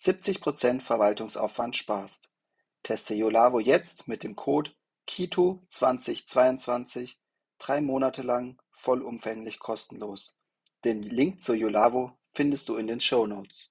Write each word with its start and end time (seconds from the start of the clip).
70% 0.00 0.80
Verwaltungsaufwand 0.80 1.76
sparst. 1.76 2.28
Teste 2.82 3.14
Yolavo 3.14 3.60
jetzt 3.60 4.08
mit 4.08 4.22
dem 4.22 4.36
Code 4.36 4.72
KITO2022 5.08 7.16
drei 7.58 7.80
Monate 7.80 8.22
lang 8.22 8.58
vollumfänglich 8.70 9.58
kostenlos. 9.58 10.36
Den 10.84 11.02
Link 11.02 11.42
zu 11.42 11.52
Yolavo 11.52 12.16
findest 12.32 12.68
du 12.68 12.76
in 12.76 12.86
den 12.86 13.00
Show 13.00 13.26
Notes. 13.26 13.70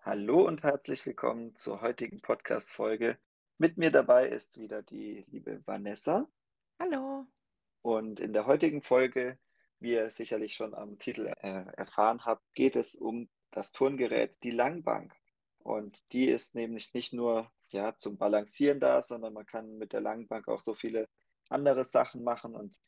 Hallo 0.00 0.46
und 0.46 0.62
herzlich 0.62 1.04
willkommen 1.06 1.54
zur 1.56 1.80
heutigen 1.80 2.20
Podcast-Folge 2.20 3.18
mit 3.60 3.76
mir 3.76 3.90
dabei 3.90 4.28
ist 4.28 4.56
wieder 4.56 4.82
die 4.82 5.24
liebe 5.26 5.60
Vanessa. 5.66 6.28
Hallo. 6.78 7.26
Und 7.82 8.20
in 8.20 8.32
der 8.32 8.46
heutigen 8.46 8.82
Folge, 8.82 9.36
wie 9.80 9.92
ihr 9.92 10.10
sicherlich 10.10 10.54
schon 10.54 10.74
am 10.74 10.98
Titel 10.98 11.26
äh, 11.26 11.64
erfahren 11.76 12.24
habt, 12.24 12.42
geht 12.54 12.76
es 12.76 12.94
um 12.94 13.28
das 13.50 13.72
Turngerät, 13.72 14.42
die 14.42 14.50
Langbank. 14.50 15.14
Und 15.58 16.12
die 16.12 16.28
ist 16.28 16.54
nämlich 16.54 16.94
nicht 16.94 17.12
nur 17.12 17.50
ja, 17.70 17.96
zum 17.96 18.16
Balancieren 18.16 18.80
da, 18.80 19.02
sondern 19.02 19.34
man 19.34 19.46
kann 19.46 19.76
mit 19.78 19.92
der 19.92 20.00
Langbank 20.00 20.48
auch 20.48 20.60
so 20.60 20.74
viele 20.74 21.08
andere 21.48 21.84
Sachen 21.84 22.24
machen. 22.24 22.54
Und 22.54 22.78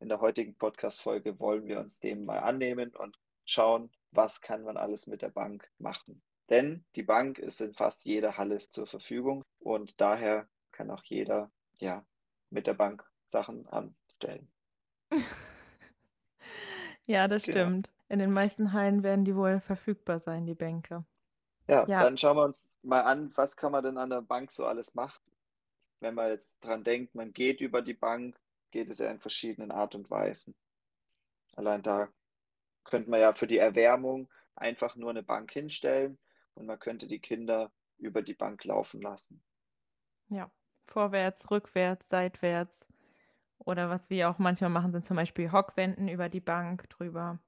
in 0.00 0.08
der 0.08 0.20
heutigen 0.20 0.56
Podcast-Folge 0.56 1.38
wollen 1.40 1.66
wir 1.66 1.80
uns 1.80 2.00
dem 2.00 2.24
mal 2.24 2.40
annehmen 2.40 2.94
und 2.94 3.18
schauen, 3.44 3.90
was 4.10 4.40
kann 4.40 4.62
man 4.62 4.76
alles 4.76 5.06
mit 5.06 5.22
der 5.22 5.30
Bank 5.30 5.70
machen. 5.78 6.22
Denn 6.50 6.84
die 6.94 7.02
Bank 7.02 7.38
ist 7.38 7.60
in 7.60 7.74
fast 7.74 8.04
jeder 8.04 8.36
Halle 8.36 8.58
zur 8.70 8.86
Verfügung 8.86 9.42
und 9.58 10.00
daher 10.00 10.48
kann 10.70 10.90
auch 10.90 11.02
jeder 11.04 11.50
ja, 11.78 12.06
mit 12.50 12.66
der 12.66 12.74
Bank 12.74 13.04
Sachen 13.26 13.66
anstellen. 13.66 14.50
ja, 17.06 17.28
das 17.28 17.44
genau. 17.44 17.58
stimmt. 17.58 17.90
In 18.08 18.18
den 18.18 18.32
meisten 18.32 18.72
Hallen 18.72 19.02
werden 19.02 19.24
die 19.24 19.34
wohl 19.34 19.60
verfügbar 19.60 20.20
sein, 20.20 20.46
die 20.46 20.54
Bänke. 20.54 21.04
Ja, 21.68 21.84
ja, 21.88 22.02
dann 22.02 22.16
schauen 22.16 22.36
wir 22.36 22.44
uns 22.44 22.78
mal 22.82 23.00
an, 23.00 23.32
was 23.34 23.56
kann 23.56 23.72
man 23.72 23.82
denn 23.82 23.98
an 23.98 24.10
der 24.10 24.22
Bank 24.22 24.52
so 24.52 24.66
alles 24.66 24.94
machen. 24.94 25.24
Wenn 25.98 26.14
man 26.14 26.28
jetzt 26.28 26.60
dran 26.60 26.84
denkt, 26.84 27.14
man 27.14 27.32
geht 27.32 27.60
über 27.60 27.82
die 27.82 27.94
Bank, 27.94 28.38
geht 28.70 28.90
es 28.90 28.98
ja 28.98 29.10
in 29.10 29.18
verschiedenen 29.18 29.72
Art 29.72 29.94
und 29.94 30.08
Weisen. 30.10 30.54
Allein 31.54 31.82
da 31.82 32.08
könnte 32.84 33.10
man 33.10 33.20
ja 33.20 33.32
für 33.32 33.46
die 33.46 33.58
Erwärmung 33.58 34.28
einfach 34.54 34.94
nur 34.94 35.10
eine 35.10 35.22
Bank 35.22 35.50
hinstellen 35.50 36.18
und 36.54 36.66
man 36.66 36.78
könnte 36.78 37.08
die 37.08 37.18
Kinder 37.18 37.72
über 37.98 38.22
die 38.22 38.34
Bank 38.34 38.64
laufen 38.64 39.00
lassen. 39.00 39.42
Ja, 40.28 40.50
vorwärts, 40.86 41.50
rückwärts, 41.50 42.08
seitwärts. 42.08 42.86
Oder 43.66 43.90
was 43.90 44.08
wir 44.08 44.30
auch 44.30 44.38
manchmal 44.38 44.70
machen, 44.70 44.92
sind 44.92 45.04
zum 45.04 45.16
Beispiel 45.16 45.52
Hockwenden 45.52 46.08
über 46.08 46.30
die 46.30 46.40
Bank 46.40 46.88
drüber. 46.88 47.38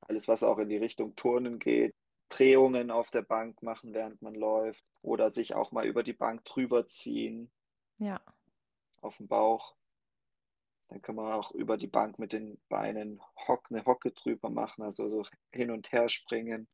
Alles, 0.00 0.26
was 0.26 0.42
auch 0.42 0.58
in 0.58 0.68
die 0.68 0.76
Richtung 0.76 1.14
Turnen 1.14 1.60
geht. 1.60 1.94
Drehungen 2.28 2.90
auf 2.90 3.12
der 3.12 3.22
Bank 3.22 3.62
machen, 3.62 3.94
während 3.94 4.20
man 4.20 4.34
läuft. 4.34 4.84
Oder 5.02 5.30
sich 5.30 5.54
auch 5.54 5.70
mal 5.70 5.86
über 5.86 6.02
die 6.02 6.12
Bank 6.12 6.44
drüber 6.44 6.88
ziehen. 6.88 7.52
Ja. 7.98 8.20
Auf 9.00 9.18
dem 9.18 9.28
Bauch. 9.28 9.76
Dann 10.88 11.02
kann 11.02 11.14
man 11.14 11.32
auch 11.32 11.52
über 11.52 11.76
die 11.76 11.86
Bank 11.86 12.18
mit 12.18 12.32
den 12.32 12.60
Beinen 12.68 13.20
Hock, 13.46 13.66
eine 13.70 13.84
Hocke 13.84 14.10
drüber 14.10 14.50
machen, 14.50 14.82
also 14.82 15.08
so 15.08 15.24
hin 15.52 15.70
und 15.70 15.92
her 15.92 16.08
springen 16.08 16.68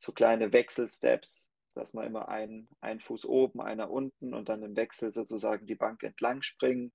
so 0.00 0.12
kleine 0.12 0.52
Wechselsteps, 0.52 1.52
dass 1.74 1.92
man 1.92 2.06
immer 2.06 2.28
einen, 2.28 2.68
einen 2.80 3.00
Fuß 3.00 3.26
oben, 3.26 3.60
einer 3.60 3.90
unten 3.90 4.34
und 4.34 4.48
dann 4.48 4.62
im 4.62 4.76
Wechsel 4.76 5.12
sozusagen 5.12 5.66
die 5.66 5.74
Bank 5.74 6.02
entlang 6.02 6.42
springen. 6.42 6.92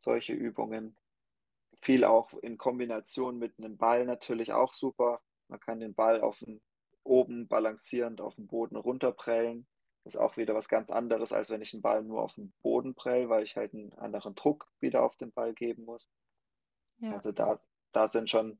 Solche 0.00 0.32
Übungen. 0.32 0.96
Viel 1.80 2.04
auch 2.04 2.32
in 2.34 2.58
Kombination 2.58 3.38
mit 3.38 3.58
einem 3.58 3.76
Ball 3.76 4.04
natürlich 4.04 4.52
auch 4.52 4.74
super. 4.74 5.20
Man 5.48 5.60
kann 5.60 5.80
den 5.80 5.94
Ball 5.94 6.20
auf 6.20 6.38
den, 6.38 6.60
oben 7.04 7.48
balancierend 7.48 8.20
auf 8.20 8.34
den 8.34 8.46
Boden 8.46 8.76
runterprellen. 8.76 9.66
Das 10.04 10.14
ist 10.14 10.20
auch 10.20 10.36
wieder 10.36 10.54
was 10.54 10.68
ganz 10.68 10.90
anderes, 10.90 11.32
als 11.32 11.50
wenn 11.50 11.62
ich 11.62 11.70
den 11.70 11.82
Ball 11.82 12.02
nur 12.02 12.22
auf 12.22 12.34
den 12.34 12.52
Boden 12.62 12.94
prell, 12.94 13.28
weil 13.28 13.44
ich 13.44 13.56
halt 13.56 13.74
einen 13.74 13.92
anderen 13.94 14.34
Druck 14.34 14.70
wieder 14.80 15.02
auf 15.02 15.16
den 15.16 15.32
Ball 15.32 15.54
geben 15.54 15.84
muss. 15.84 16.08
Ja. 16.98 17.12
Also 17.12 17.32
da, 17.32 17.58
da 17.92 18.08
sind 18.08 18.30
schon 18.30 18.58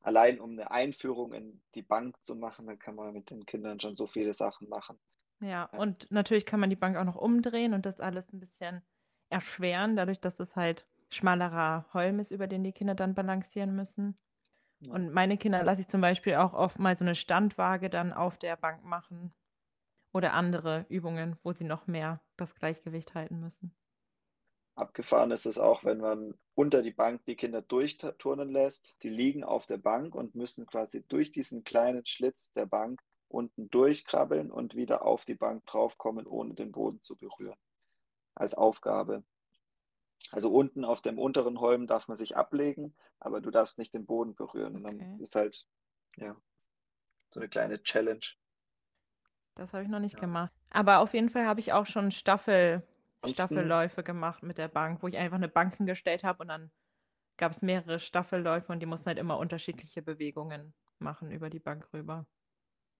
allein 0.00 0.40
um 0.40 0.52
eine 0.52 0.70
Einführung 0.70 1.32
in 1.32 1.62
die 1.74 1.82
Bank 1.82 2.16
zu 2.22 2.36
machen, 2.36 2.66
dann 2.66 2.78
kann 2.78 2.94
man 2.94 3.12
mit 3.12 3.30
den 3.30 3.44
Kindern 3.44 3.80
schon 3.80 3.96
so 3.96 4.06
viele 4.06 4.32
Sachen 4.32 4.68
machen. 4.68 4.98
Ja, 5.40 5.64
und 5.64 6.10
natürlich 6.10 6.46
kann 6.46 6.60
man 6.60 6.70
die 6.70 6.76
Bank 6.76 6.96
auch 6.96 7.04
noch 7.04 7.16
umdrehen 7.16 7.74
und 7.74 7.84
das 7.84 8.00
alles 8.00 8.32
ein 8.32 8.40
bisschen 8.40 8.82
erschweren, 9.28 9.96
dadurch, 9.96 10.20
dass 10.20 10.40
es 10.40 10.56
halt 10.56 10.86
schmalerer 11.08 11.86
Holm 11.92 12.18
ist, 12.20 12.30
über 12.30 12.46
den 12.46 12.64
die 12.64 12.72
Kinder 12.72 12.94
dann 12.94 13.14
balancieren 13.14 13.74
müssen. 13.74 14.18
Ja. 14.80 14.92
Und 14.92 15.12
meine 15.12 15.38
Kinder 15.38 15.62
lasse 15.62 15.82
ich 15.82 15.88
zum 15.88 16.00
Beispiel 16.00 16.34
auch 16.36 16.52
oft 16.52 16.78
mal 16.78 16.96
so 16.96 17.04
eine 17.04 17.14
Standwaage 17.14 17.88
dann 17.90 18.12
auf 18.12 18.38
der 18.38 18.56
Bank 18.56 18.84
machen 18.84 19.32
oder 20.12 20.32
andere 20.32 20.86
Übungen, 20.88 21.36
wo 21.42 21.52
sie 21.52 21.64
noch 21.64 21.86
mehr 21.86 22.20
das 22.36 22.54
Gleichgewicht 22.54 23.14
halten 23.14 23.40
müssen. 23.40 23.74
Abgefahren 24.74 25.30
ist 25.30 25.46
es 25.46 25.58
auch, 25.58 25.84
wenn 25.84 25.98
man 25.98 26.34
unter 26.54 26.82
die 26.82 26.90
Bank 26.90 27.24
die 27.24 27.34
Kinder 27.34 27.62
durchturnen 27.62 28.50
lässt. 28.50 29.02
Die 29.02 29.08
liegen 29.08 29.42
auf 29.42 29.66
der 29.66 29.78
Bank 29.78 30.14
und 30.14 30.34
müssen 30.34 30.66
quasi 30.66 31.02
durch 31.08 31.32
diesen 31.32 31.64
kleinen 31.64 32.04
Schlitz 32.04 32.52
der 32.52 32.66
Bank 32.66 33.02
unten 33.28 33.70
durchkrabbeln 33.70 34.50
und 34.50 34.74
wieder 34.74 35.02
auf 35.02 35.24
die 35.24 35.34
Bank 35.34 35.64
draufkommen, 35.66 36.26
ohne 36.26 36.54
den 36.54 36.72
Boden 36.72 37.02
zu 37.02 37.16
berühren. 37.16 37.56
Als 38.36 38.54
Aufgabe. 38.54 39.24
Also 40.30 40.52
unten 40.52 40.84
auf 40.84 41.00
dem 41.00 41.18
unteren 41.18 41.58
Holm 41.58 41.88
darf 41.88 42.06
man 42.06 42.16
sich 42.16 42.36
ablegen, 42.36 42.96
aber 43.18 43.40
du 43.40 43.50
darfst 43.50 43.78
nicht 43.78 43.94
den 43.94 44.06
Boden 44.06 44.36
berühren. 44.36 44.76
Und 44.76 44.84
dann 44.84 45.18
ist 45.18 45.34
halt, 45.34 45.66
ja, 46.16 46.36
so 47.30 47.40
eine 47.40 47.48
kleine 47.48 47.82
Challenge. 47.82 48.24
Das 49.56 49.72
habe 49.72 49.82
ich 49.82 49.88
noch 49.88 50.00
nicht 50.00 50.14
ja. 50.14 50.20
gemacht. 50.20 50.52
Aber 50.70 51.00
auf 51.00 51.14
jeden 51.14 51.30
Fall 51.30 51.46
habe 51.46 51.60
ich 51.60 51.72
auch 51.72 51.86
schon 51.86 52.12
Staffel 52.12 52.86
Staffelläufe 53.24 54.02
gemacht 54.02 54.42
mit 54.42 54.58
der 54.58 54.68
Bank, 54.68 55.02
wo 55.02 55.08
ich 55.08 55.16
einfach 55.16 55.36
eine 55.36 55.48
Bank 55.48 55.76
hingestellt 55.76 56.24
habe 56.24 56.42
und 56.42 56.48
dann 56.48 56.70
gab 57.36 57.52
es 57.52 57.62
mehrere 57.62 57.98
Staffelläufe 57.98 58.72
und 58.72 58.80
die 58.80 58.86
mussten 58.86 59.08
halt 59.08 59.18
immer 59.18 59.38
unterschiedliche 59.38 60.02
Bewegungen 60.02 60.74
machen 60.98 61.30
über 61.30 61.50
die 61.50 61.58
Bank 61.58 61.92
rüber. 61.92 62.26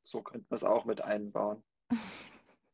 So 0.02 0.22
könnte 0.22 0.46
man 0.50 0.56
es 0.56 0.64
auch 0.64 0.84
mit 0.84 1.02
einbauen. 1.02 1.62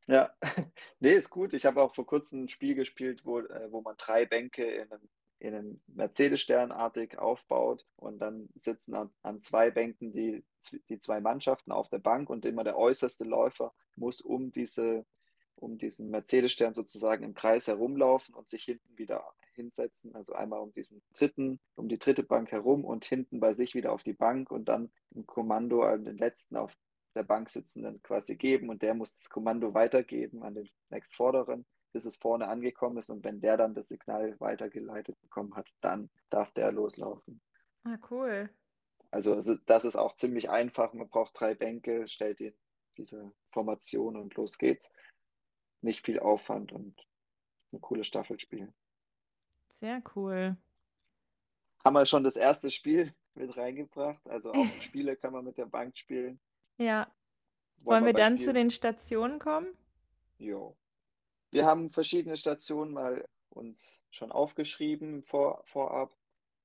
ja, 0.06 0.32
nee, 1.00 1.14
ist 1.14 1.30
gut. 1.30 1.54
Ich 1.54 1.66
habe 1.66 1.82
auch 1.82 1.94
vor 1.94 2.06
kurzem 2.06 2.44
ein 2.44 2.48
Spiel 2.48 2.74
gespielt, 2.74 3.24
wo, 3.24 3.40
äh, 3.40 3.70
wo 3.70 3.80
man 3.80 3.96
drei 3.96 4.26
Bänke 4.26 4.64
in 4.64 4.92
einem, 4.92 5.08
in 5.38 5.54
einem 5.54 5.80
Mercedes-Sternartig 5.88 7.18
aufbaut 7.18 7.86
und 7.96 8.18
dann 8.18 8.48
sitzen 8.60 8.94
an, 8.94 9.10
an 9.22 9.40
zwei 9.42 9.70
Bänken 9.70 10.12
die, 10.12 10.44
die 10.88 11.00
zwei 11.00 11.20
Mannschaften 11.20 11.72
auf 11.72 11.88
der 11.88 11.98
Bank 11.98 12.30
und 12.30 12.44
immer 12.44 12.64
der 12.64 12.78
äußerste 12.78 13.24
Läufer 13.24 13.72
muss 13.96 14.20
um 14.20 14.52
diese 14.52 15.04
um 15.62 15.78
diesen 15.78 16.10
Mercedes-Stern 16.10 16.74
sozusagen 16.74 17.24
im 17.24 17.34
Kreis 17.34 17.68
herumlaufen 17.68 18.34
und 18.34 18.50
sich 18.50 18.64
hinten 18.64 18.98
wieder 18.98 19.24
hinsetzen. 19.54 20.14
Also 20.14 20.32
einmal 20.32 20.60
um 20.60 20.72
diesen 20.72 21.02
dritten, 21.14 21.60
um 21.76 21.88
die 21.88 21.98
dritte 21.98 22.22
Bank 22.22 22.50
herum 22.50 22.84
und 22.84 23.04
hinten 23.04 23.40
bei 23.40 23.54
sich 23.54 23.74
wieder 23.74 23.92
auf 23.92 24.02
die 24.02 24.12
Bank 24.12 24.50
und 24.50 24.66
dann 24.66 24.90
ein 25.14 25.26
Kommando 25.26 25.82
an 25.82 26.04
den 26.04 26.16
letzten 26.16 26.56
auf 26.56 26.74
der 27.14 27.22
Bank 27.22 27.48
sitzenden 27.48 28.02
quasi 28.02 28.36
geben 28.36 28.68
und 28.70 28.82
der 28.82 28.94
muss 28.94 29.14
das 29.16 29.28
Kommando 29.28 29.74
weitergeben 29.74 30.42
an 30.42 30.54
den 30.54 30.70
nächstvorderen, 30.90 31.66
bis 31.92 32.04
es 32.04 32.16
vorne 32.16 32.48
angekommen 32.48 32.98
ist 32.98 33.10
und 33.10 33.24
wenn 33.24 33.40
der 33.40 33.56
dann 33.56 33.74
das 33.74 33.88
Signal 33.88 34.38
weitergeleitet 34.40 35.20
bekommen 35.20 35.54
hat, 35.54 35.70
dann 35.80 36.10
darf 36.30 36.50
der 36.52 36.72
loslaufen. 36.72 37.40
Ah, 37.84 37.98
cool. 38.10 38.50
Also, 39.10 39.34
also 39.34 39.56
das 39.66 39.84
ist 39.84 39.96
auch 39.96 40.16
ziemlich 40.16 40.48
einfach. 40.50 40.94
Man 40.94 41.08
braucht 41.08 41.38
drei 41.38 41.54
Bänke, 41.54 42.08
stellt 42.08 42.38
die, 42.40 42.54
diese 42.96 43.32
Formation 43.50 44.16
und 44.16 44.34
los 44.36 44.56
geht's 44.56 44.90
nicht 45.82 46.04
viel 46.04 46.18
Aufwand 46.18 46.72
und 46.72 47.06
eine 47.72 47.80
coole 47.80 48.04
Staffel 48.04 48.38
spielen. 48.38 48.72
Sehr 49.68 50.02
cool. 50.14 50.56
Haben 51.84 51.94
wir 51.94 52.06
schon 52.06 52.24
das 52.24 52.36
erste 52.36 52.70
Spiel 52.70 53.12
mit 53.34 53.56
reingebracht? 53.56 54.24
Also 54.28 54.52
auch 54.52 54.66
Spiele 54.80 55.16
kann 55.16 55.32
man 55.32 55.44
mit 55.44 55.58
der 55.58 55.66
Bank 55.66 55.96
spielen. 55.96 56.40
Ja. 56.78 57.12
Wollen, 57.78 58.04
Wollen 58.04 58.06
wir 58.06 58.12
dann 58.14 58.34
Spielen? 58.34 58.48
zu 58.48 58.52
den 58.54 58.70
Stationen 58.70 59.38
kommen? 59.38 59.76
Jo. 60.38 60.76
Wir 61.50 61.66
haben 61.66 61.90
verschiedene 61.90 62.36
Stationen 62.36 62.92
mal 62.92 63.28
uns 63.50 64.02
schon 64.10 64.32
aufgeschrieben 64.32 65.22
vor, 65.24 65.62
vorab. 65.66 66.16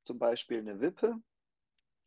Zum 0.04 0.20
Beispiel 0.20 0.60
eine 0.60 0.80
Wippe. 0.80 1.22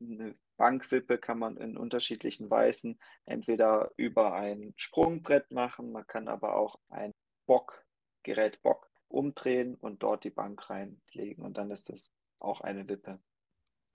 Eine, 0.00 0.34
Bankwippe 0.60 1.16
kann 1.16 1.38
man 1.38 1.56
in 1.56 1.78
unterschiedlichen 1.78 2.50
Weisen 2.50 3.00
entweder 3.24 3.92
über 3.96 4.34
ein 4.34 4.74
Sprungbrett 4.76 5.50
machen, 5.52 5.90
man 5.90 6.06
kann 6.06 6.28
aber 6.28 6.54
auch 6.54 6.78
ein 6.90 7.12
Bock, 7.46 7.86
Gerät 8.24 8.60
Bock 8.60 8.90
umdrehen 9.08 9.76
und 9.76 10.02
dort 10.02 10.22
die 10.22 10.28
Bank 10.28 10.68
reinlegen 10.68 11.46
und 11.46 11.56
dann 11.56 11.70
ist 11.70 11.88
das 11.88 12.10
auch 12.40 12.60
eine 12.60 12.86
Wippe. 12.88 13.18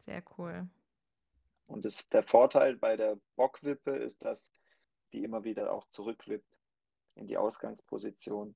Sehr 0.06 0.24
cool. 0.40 0.68
Und 1.68 1.86
das, 1.86 2.08
der 2.10 2.24
Vorteil 2.24 2.78
bei 2.78 2.96
der 2.96 3.18
Bockwippe 3.36 3.96
ist, 3.96 4.24
dass 4.24 4.52
die 5.12 5.24
immer 5.24 5.44
wieder 5.44 5.72
auch 5.72 5.88
zurückwippt 5.90 6.58
in 7.16 7.28
die 7.28 7.38
Ausgangsposition. 7.38 8.56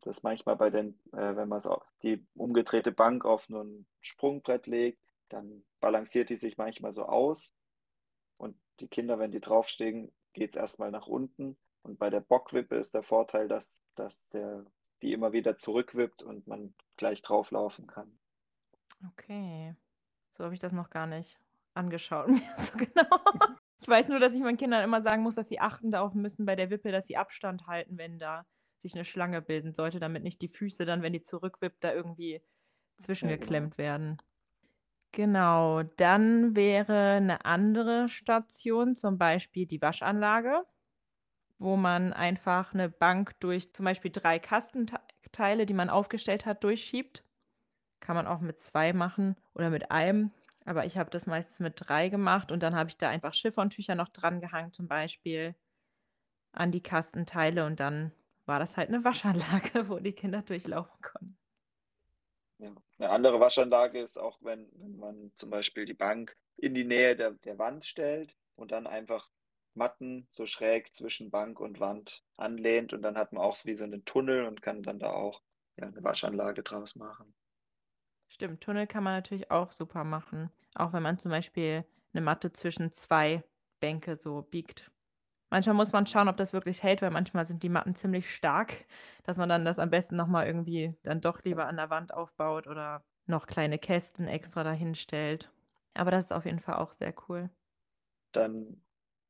Das 0.00 0.22
manchmal 0.22 0.56
bei 0.56 0.70
den, 0.70 0.98
äh, 1.12 1.36
wenn 1.36 1.48
man 1.48 1.62
die 2.02 2.26
umgedrehte 2.34 2.92
Bank 2.92 3.24
auf 3.24 3.48
ein 3.48 3.86
Sprungbrett 4.00 4.66
legt, 4.66 5.02
dann 5.28 5.64
balanciert 5.80 6.30
die 6.30 6.36
sich 6.36 6.56
manchmal 6.56 6.92
so 6.92 7.04
aus. 7.04 7.52
Und 8.36 8.56
die 8.80 8.88
Kinder, 8.88 9.18
wenn 9.18 9.30
die 9.30 9.40
draufstehen, 9.40 10.12
geht 10.32 10.50
es 10.50 10.56
erstmal 10.56 10.90
nach 10.90 11.06
unten. 11.06 11.58
Und 11.82 11.98
bei 11.98 12.10
der 12.10 12.20
Bockwippe 12.20 12.76
ist 12.76 12.94
der 12.94 13.02
Vorteil, 13.02 13.46
dass, 13.46 13.82
dass 13.94 14.26
der, 14.28 14.64
die 15.02 15.12
immer 15.12 15.32
wieder 15.32 15.56
zurückwippt 15.56 16.22
und 16.22 16.46
man 16.46 16.74
gleich 16.96 17.22
drauflaufen 17.22 17.86
kann. 17.86 18.18
Okay. 19.08 19.74
So 20.30 20.44
habe 20.44 20.54
ich 20.54 20.60
das 20.60 20.72
noch 20.72 20.90
gar 20.90 21.06
nicht 21.06 21.38
angeschaut 21.74 22.28
mir 22.28 22.40
so 22.58 22.78
genau. 22.78 23.48
Ich 23.82 23.88
weiß 23.88 24.08
nur, 24.08 24.18
dass 24.18 24.34
ich 24.34 24.40
meinen 24.40 24.58
Kindern 24.58 24.84
immer 24.84 25.00
sagen 25.00 25.22
muss, 25.22 25.36
dass 25.36 25.48
sie 25.48 25.60
achten 25.60 25.90
darauf 25.90 26.14
müssen 26.14 26.44
bei 26.44 26.54
der 26.54 26.70
Wippe, 26.70 26.92
dass 26.92 27.06
sie 27.06 27.16
Abstand 27.16 27.66
halten, 27.66 27.96
wenn 27.96 28.18
da 28.18 28.44
sich 28.76 28.94
eine 28.94 29.04
Schlange 29.04 29.42
bilden 29.42 29.72
sollte, 29.72 30.00
damit 30.00 30.22
nicht 30.22 30.42
die 30.42 30.48
Füße 30.48 30.84
dann, 30.84 31.02
wenn 31.02 31.12
die 31.12 31.22
zurückwippt, 31.22 31.82
da 31.84 31.92
irgendwie 31.92 32.42
zwischengeklemmt 32.96 33.76
genau. 33.76 33.88
werden. 33.88 34.18
Genau, 35.12 35.82
dann 35.82 36.54
wäre 36.54 37.16
eine 37.16 37.44
andere 37.44 38.08
Station, 38.08 38.94
zum 38.94 39.18
Beispiel 39.18 39.66
die 39.66 39.82
Waschanlage, 39.82 40.64
wo 41.58 41.76
man 41.76 42.12
einfach 42.12 42.74
eine 42.74 42.88
Bank 42.88 43.38
durch 43.40 43.72
zum 43.72 43.84
Beispiel 43.84 44.12
drei 44.12 44.38
Kastenteile, 44.38 45.66
die 45.66 45.74
man 45.74 45.90
aufgestellt 45.90 46.46
hat, 46.46 46.62
durchschiebt. 46.62 47.24
Kann 47.98 48.16
man 48.16 48.26
auch 48.26 48.40
mit 48.40 48.58
zwei 48.60 48.92
machen 48.92 49.36
oder 49.54 49.68
mit 49.68 49.90
einem. 49.90 50.30
Aber 50.70 50.86
ich 50.86 50.96
habe 50.96 51.10
das 51.10 51.26
meistens 51.26 51.58
mit 51.58 51.74
drei 51.78 52.10
gemacht 52.10 52.52
und 52.52 52.62
dann 52.62 52.76
habe 52.76 52.90
ich 52.90 52.96
da 52.96 53.08
einfach 53.08 53.32
Chiffontücher 53.32 53.96
noch 53.96 54.08
dran 54.08 54.40
gehangen, 54.40 54.72
zum 54.72 54.86
Beispiel 54.86 55.56
an 56.52 56.70
die 56.70 56.80
Kastenteile 56.80 57.66
und 57.66 57.80
dann 57.80 58.12
war 58.46 58.60
das 58.60 58.76
halt 58.76 58.86
eine 58.86 59.02
Waschanlage, 59.04 59.88
wo 59.88 59.98
die 59.98 60.12
Kinder 60.12 60.42
durchlaufen 60.42 61.02
konnten. 61.02 61.36
Ja. 62.58 62.72
Eine 62.98 63.10
andere 63.10 63.40
Waschanlage 63.40 64.00
ist 64.00 64.16
auch, 64.16 64.38
wenn, 64.42 64.70
wenn 64.74 64.96
man 64.96 65.32
zum 65.34 65.50
Beispiel 65.50 65.86
die 65.86 65.94
Bank 65.94 66.36
in 66.56 66.72
die 66.72 66.84
Nähe 66.84 67.16
der, 67.16 67.32
der 67.32 67.58
Wand 67.58 67.84
stellt 67.84 68.36
und 68.54 68.70
dann 68.70 68.86
einfach 68.86 69.28
Matten 69.74 70.28
so 70.30 70.46
schräg 70.46 70.94
zwischen 70.94 71.32
Bank 71.32 71.58
und 71.58 71.80
Wand 71.80 72.22
anlehnt 72.36 72.92
und 72.92 73.02
dann 73.02 73.18
hat 73.18 73.32
man 73.32 73.42
auch 73.42 73.56
wie 73.64 73.74
so 73.74 73.82
einen 73.82 74.04
Tunnel 74.04 74.46
und 74.46 74.62
kann 74.62 74.84
dann 74.84 75.00
da 75.00 75.10
auch 75.10 75.42
ja, 75.76 75.88
eine 75.88 76.04
Waschanlage 76.04 76.62
draus 76.62 76.94
machen. 76.94 77.34
Stimmt, 78.32 78.62
Tunnel 78.62 78.86
kann 78.86 79.02
man 79.02 79.14
natürlich 79.14 79.50
auch 79.50 79.72
super 79.72 80.04
machen. 80.04 80.50
Auch 80.74 80.92
wenn 80.92 81.02
man 81.02 81.18
zum 81.18 81.32
Beispiel 81.32 81.84
eine 82.12 82.22
Matte 82.22 82.52
zwischen 82.52 82.92
zwei 82.92 83.42
Bänke 83.80 84.14
so 84.14 84.42
biegt. 84.42 84.90
Manchmal 85.50 85.74
muss 85.74 85.92
man 85.92 86.06
schauen, 86.06 86.28
ob 86.28 86.36
das 86.36 86.52
wirklich 86.52 86.84
hält, 86.84 87.02
weil 87.02 87.10
manchmal 87.10 87.44
sind 87.44 87.64
die 87.64 87.68
Matten 87.68 87.96
ziemlich 87.96 88.32
stark, 88.32 88.84
dass 89.24 89.36
man 89.36 89.48
dann 89.48 89.64
das 89.64 89.80
am 89.80 89.90
besten 89.90 90.14
nochmal 90.14 90.46
irgendwie 90.46 90.94
dann 91.02 91.20
doch 91.20 91.42
lieber 91.42 91.66
an 91.66 91.76
der 91.76 91.90
Wand 91.90 92.14
aufbaut 92.14 92.68
oder 92.68 93.02
noch 93.26 93.48
kleine 93.48 93.78
Kästen 93.80 94.28
extra 94.28 94.62
dahin 94.62 94.94
stellt. 94.94 95.50
Aber 95.94 96.12
das 96.12 96.26
ist 96.26 96.32
auf 96.32 96.44
jeden 96.44 96.60
Fall 96.60 96.76
auch 96.76 96.92
sehr 96.92 97.12
cool. 97.28 97.50
Dann 98.30 98.80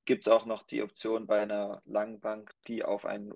gibt 0.05 0.26
es 0.26 0.32
auch 0.32 0.44
noch 0.44 0.62
die 0.62 0.82
Option 0.82 1.26
bei 1.26 1.41
einer 1.41 1.81
Langbank, 1.87 2.55
die 2.67 2.85
auf 2.85 3.06
einen 3.06 3.32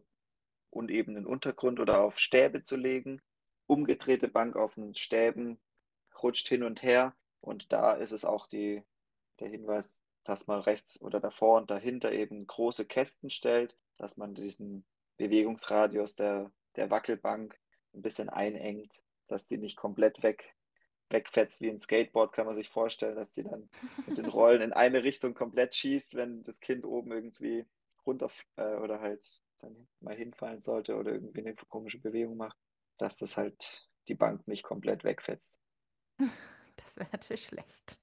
unebenen 0.69 1.25
Untergrund 1.25 1.81
oder 1.81 2.03
auf 2.03 2.19
Stäbe 2.19 2.65
zu 2.65 2.77
legen 2.77 3.23
umgedrehte 3.67 4.29
Bank 4.29 4.57
auf 4.57 4.75
den 4.75 4.95
Stäben, 4.95 5.59
rutscht 6.23 6.49
hin 6.49 6.63
und 6.63 6.83
her. 6.83 7.15
Und 7.41 7.73
da 7.73 7.93
ist 7.93 8.13
es 8.13 8.25
auch 8.25 8.47
die, 8.47 8.83
der 9.41 9.49
Hinweis, 9.49 10.03
dass 10.25 10.47
man 10.47 10.61
rechts 10.61 11.01
oder 11.01 11.21
davor 11.21 11.59
und 11.61 11.71
dahinter 11.71 12.13
eben 12.13 12.47
große 12.47 12.87
Kästen 12.87 13.31
stellt, 13.31 13.77
dass 13.99 14.17
man 14.17 14.35
diesen 14.35 14.85
Bewegungsradius 15.19 16.15
der, 16.15 16.51
der 16.77 16.91
Wackelbank 16.91 17.59
ein 17.95 18.03
bisschen 18.03 18.29
einengt, 18.31 19.03
dass 19.29 19.47
die 19.47 19.59
nicht 19.59 19.77
komplett 19.77 20.23
weg, 20.23 20.55
wegfetzt 21.11 21.61
wie 21.61 21.69
ein 21.69 21.79
Skateboard, 21.79 22.33
kann 22.33 22.47
man 22.47 22.55
sich 22.55 22.71
vorstellen, 22.71 23.17
dass 23.17 23.33
die 23.33 23.45
dann 23.45 23.69
mit 24.07 24.19
den 24.19 24.27
Rollen 24.27 24.63
in 24.63 24.73
eine 24.73 25.05
Richtung 25.05 25.35
komplett 25.35 25.75
schießt, 25.75 26.15
wenn 26.15 26.43
das 26.43 26.61
Kind 26.61 26.85
oben 26.85 27.13
irgendwie 27.13 27.67
runter 28.07 28.31
äh, 28.57 28.77
oder 28.77 29.01
halt 29.01 29.43
dann 29.61 29.89
mal 30.01 30.17
hinfallen 30.17 30.63
sollte 30.63 30.97
oder 30.97 31.13
irgendwie 31.13 31.41
eine 31.41 31.55
komische 31.55 31.99
Bewegung 31.99 32.37
macht 32.37 32.57
dass 32.99 33.19
das 33.19 33.37
halt 33.37 33.88
die 34.08 34.14
Bank 34.14 34.46
nicht 34.46 34.62
komplett 34.62 35.05
wegfetzt. 35.05 35.61
Das 36.76 36.96
wäre 36.96 37.08
natürlich 37.12 37.44
schlecht. 37.44 38.00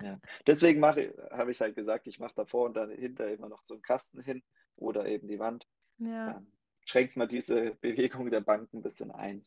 Ja. 0.00 0.20
Deswegen 0.44 0.84
habe 0.84 1.50
ich 1.50 1.60
halt 1.60 1.76
gesagt, 1.76 2.08
ich 2.08 2.18
mache 2.18 2.34
davor 2.34 2.66
und 2.66 2.74
dahinter 2.74 3.28
immer 3.28 3.48
noch 3.48 3.62
so 3.62 3.74
einen 3.74 3.82
Kasten 3.82 4.20
hin 4.20 4.42
oder 4.74 5.06
eben 5.06 5.28
die 5.28 5.38
Wand. 5.38 5.66
Ja. 5.98 6.32
Dann 6.32 6.52
schränkt 6.84 7.16
man 7.16 7.28
diese 7.28 7.76
Bewegung 7.76 8.30
der 8.30 8.40
Bank 8.40 8.72
ein 8.74 8.82
bisschen 8.82 9.10
ein. 9.10 9.46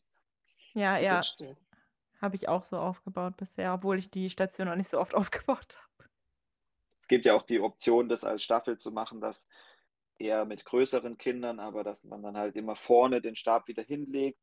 Ja, 0.72 0.98
ja. 0.98 1.20
Habe 2.20 2.36
ich 2.36 2.48
auch 2.48 2.64
so 2.64 2.78
aufgebaut 2.78 3.36
bisher, 3.36 3.74
obwohl 3.74 3.98
ich 3.98 4.10
die 4.10 4.30
Station 4.30 4.68
noch 4.68 4.76
nicht 4.76 4.88
so 4.88 4.98
oft 4.98 5.14
aufgebaut 5.14 5.78
habe. 5.78 6.10
Es 7.00 7.08
gibt 7.08 7.24
ja 7.24 7.34
auch 7.34 7.42
die 7.42 7.60
Option, 7.60 8.08
das 8.08 8.24
als 8.24 8.42
Staffel 8.42 8.78
zu 8.78 8.90
machen, 8.90 9.20
dass 9.20 9.46
eher 10.18 10.44
mit 10.44 10.64
größeren 10.64 11.16
Kindern, 11.18 11.60
aber 11.60 11.82
dass 11.82 12.04
man 12.04 12.22
dann 12.22 12.36
halt 12.36 12.56
immer 12.56 12.76
vorne 12.76 13.20
den 13.20 13.36
Stab 13.36 13.68
wieder 13.68 13.82
hinlegt 13.82 14.40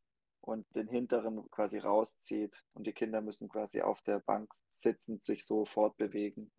und 0.47 0.65
den 0.75 0.87
hinteren 0.87 1.49
quasi 1.51 1.77
rauszieht 1.77 2.63
und 2.73 2.87
die 2.87 2.93
Kinder 2.93 3.21
müssen 3.21 3.49
quasi 3.49 3.81
auf 3.81 4.01
der 4.01 4.19
Bank 4.19 4.49
sitzend 4.71 5.25
sich 5.25 5.45
so 5.45 5.65
fortbewegen. 5.65 6.51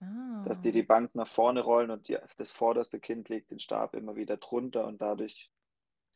Ah. 0.00 0.42
Dass 0.46 0.60
die 0.60 0.72
die 0.72 0.82
Bank 0.82 1.14
nach 1.14 1.28
vorne 1.28 1.60
rollen 1.60 1.92
und 1.92 2.08
die, 2.08 2.18
das 2.38 2.50
vorderste 2.50 2.98
Kind 2.98 3.28
legt 3.28 3.52
den 3.52 3.60
Stab 3.60 3.94
immer 3.94 4.16
wieder 4.16 4.36
drunter 4.36 4.84
und 4.86 5.00
dadurch. 5.00 5.52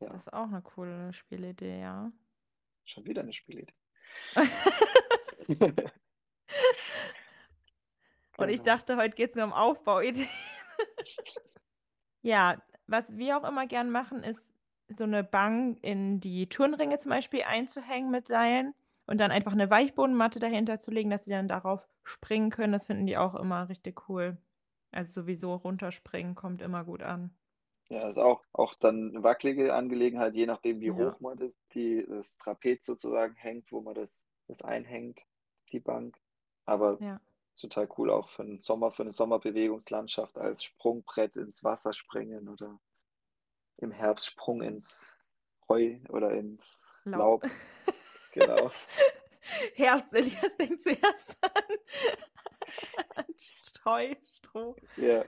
Ja. 0.00 0.08
Das 0.08 0.26
ist 0.26 0.32
auch 0.32 0.49
eine 0.49 0.62
coole 0.62 1.12
Spielidee, 1.12 1.81
ja. 1.81 2.11
Schon 2.84 3.06
wieder 3.06 3.22
eine 3.22 3.32
Spielidee. 3.32 3.75
und 8.37 8.49
ich 8.49 8.62
genau. 8.62 8.64
dachte, 8.64 8.96
heute 8.96 9.14
geht 9.14 9.31
es 9.31 9.37
nur 9.37 9.44
um 9.44 9.52
Aufbauideen. 9.52 10.28
ja, 12.22 12.60
was 12.89 13.17
wir 13.17 13.39
auch 13.39 13.48
immer 13.48 13.67
gern 13.67 13.91
machen, 13.91 14.24
ist 14.24 14.55
so 14.88 15.05
eine 15.05 15.24
Bank 15.24 15.79
in 15.82 16.20
die 16.20 16.48
Turnringe 16.48 16.98
zum 16.98 17.10
Beispiel 17.10 17.43
einzuhängen 17.43 18.10
mit 18.10 18.29
Seilen 18.29 18.74
und 19.06 19.19
dann 19.20 19.31
einfach 19.31 19.53
eine 19.53 19.70
Weichbodenmatte 19.70 20.38
dahinter 20.38 20.79
zu 20.79 20.91
legen, 20.91 21.10
dass 21.10 21.24
sie 21.24 21.31
dann 21.31 21.48
darauf 21.48 21.86
springen 22.03 22.50
können. 22.50 22.72
Das 22.72 22.86
finden 22.86 23.06
die 23.06 23.17
auch 23.17 23.34
immer 23.34 23.69
richtig 23.69 24.08
cool. 24.08 24.36
Also 24.93 25.22
sowieso 25.22 25.55
runterspringen 25.55 26.34
kommt 26.34 26.62
immer 26.62 26.84
gut 26.84 27.03
an. 27.03 27.34
Ja, 27.88 28.08
ist 28.08 28.19
auch, 28.19 28.43
auch 28.53 28.74
dann 28.74 29.10
eine 29.10 29.22
wackelige 29.22 29.74
Angelegenheit, 29.74 30.34
je 30.34 30.46
nachdem, 30.46 30.81
wie 30.81 30.86
ja. 30.86 30.94
hoch 30.94 31.20
man 31.20 31.36
das, 31.36 31.58
die, 31.74 32.05
das 32.08 32.38
Trapez 32.38 32.86
sozusagen 32.86 33.34
hängt, 33.34 33.70
wo 33.72 33.81
man 33.81 33.94
das, 33.94 34.26
das 34.46 34.62
einhängt, 34.62 35.26
die 35.70 35.81
Bank. 35.81 36.19
Aber 36.64 36.98
ja. 37.03 37.20
total 37.56 37.88
cool 37.98 38.10
auch 38.10 38.31
für 38.31 38.44
den 38.44 38.62
Sommer, 38.62 38.91
für 38.91 39.03
eine 39.03 39.12
Sommerbewegungslandschaft 39.12 40.38
als 40.38 40.64
Sprungbrett 40.64 41.36
ins 41.36 41.62
Wasser 41.62 41.93
springen 41.93 42.48
oder 42.48 42.81
im 43.78 43.90
Herbst 43.90 44.26
Sprung 44.26 44.62
ins 44.62 45.19
Heu 45.69 45.98
oder 46.08 46.32
ins 46.32 46.84
Laub. 47.04 47.43
Laub. 47.44 47.52
Genau. 48.32 48.70
Herbst, 49.74 50.12
Elias 50.14 50.56
denkt 50.58 50.82
zuerst 50.82 51.36
an, 51.43 51.50
an 53.14 53.26
Heu, 53.84 54.14
Stroh. 54.24 54.76
Ja. 54.96 55.24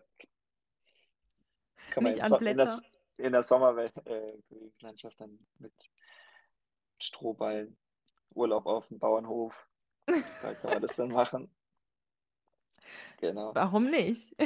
Kann 1.90 2.04
man 2.04 2.14
Nicht 2.14 2.22
in, 2.22 2.28
so 2.28 2.36
in, 2.36 2.56
der, 2.56 2.80
in 3.18 3.32
der 3.32 3.42
Sommerlandschaft 3.42 4.06
äh, 4.06 5.18
dann 5.18 5.46
mit 5.58 5.72
Strohballen 6.98 7.76
Urlaub 8.34 8.66
auf 8.66 8.88
dem 8.88 8.98
Bauernhof. 8.98 9.68
Da 10.06 10.54
kann 10.54 10.70
man 10.70 10.82
das 10.82 10.96
dann 10.96 11.08
machen. 11.08 11.50
Genau. 13.18 13.54
Warum 13.54 13.90
nicht? 13.90 14.36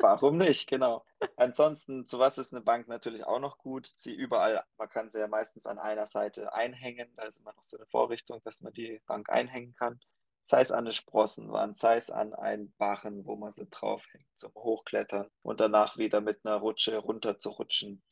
Warum 0.00 0.38
nicht, 0.38 0.66
genau. 0.66 1.04
Ansonsten, 1.36 2.06
zu 2.08 2.18
was 2.18 2.38
ist 2.38 2.52
eine 2.52 2.62
Bank 2.62 2.88
natürlich 2.88 3.24
auch 3.24 3.38
noch 3.38 3.58
gut? 3.58 3.92
Sie 3.96 4.14
überall, 4.14 4.64
man 4.78 4.88
kann 4.88 5.10
sie 5.10 5.18
ja 5.18 5.28
meistens 5.28 5.66
an 5.66 5.78
einer 5.78 6.06
Seite 6.06 6.54
einhängen. 6.54 7.12
Da 7.16 7.24
ist 7.24 7.40
immer 7.40 7.52
noch 7.54 7.66
so 7.66 7.76
eine 7.76 7.86
Vorrichtung, 7.86 8.40
dass 8.44 8.60
man 8.60 8.72
die 8.72 9.00
Bank 9.06 9.28
einhängen 9.30 9.74
kann. 9.74 10.00
Sei 10.44 10.62
es 10.62 10.72
an 10.72 10.80
eine 10.80 10.92
Sprossenwand, 10.92 11.76
sei 11.76 11.96
es 11.96 12.10
an 12.10 12.34
einen 12.34 12.72
Barren, 12.76 13.24
wo 13.26 13.36
man 13.36 13.52
sie 13.52 13.66
draufhängt 13.68 14.26
zum 14.36 14.52
Hochklettern 14.54 15.28
und 15.42 15.60
danach 15.60 15.96
wieder 15.96 16.20
mit 16.20 16.44
einer 16.44 16.56
Rutsche 16.56 16.96
runter 16.96 17.38
zu 17.38 17.50
rutschen. 17.50 18.02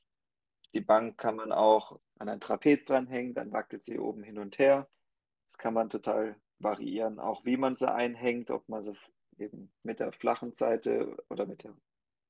Die 0.75 0.81
Bank 0.81 1.19
kann 1.19 1.37
man 1.37 1.51
auch 1.51 1.99
an 2.19 2.29
ein 2.29 2.41
Trapez 2.41 2.85
dranhängen, 2.85 3.35
dann 3.35 3.53
wackelt 3.53 3.83
sie 3.83 3.99
oben 3.99 4.23
hin 4.23 4.39
und 4.39 4.59
her. 4.59 4.89
Das 5.47 5.57
kann 5.57 5.75
man 5.75 5.89
total 5.89 6.37
variieren, 6.59 7.19
auch 7.19 7.45
wie 7.45 7.57
man 7.57 7.75
sie 7.75 7.91
einhängt, 7.91 8.51
ob 8.51 8.69
man 8.69 8.83
sie 8.83 8.95
eben 9.41 9.73
mit 9.83 10.01
der 10.01 10.13
flachen 10.13 10.53
Seite 10.55 11.17
oder 11.29 11.47
mit 11.47 11.65
der 11.65 11.75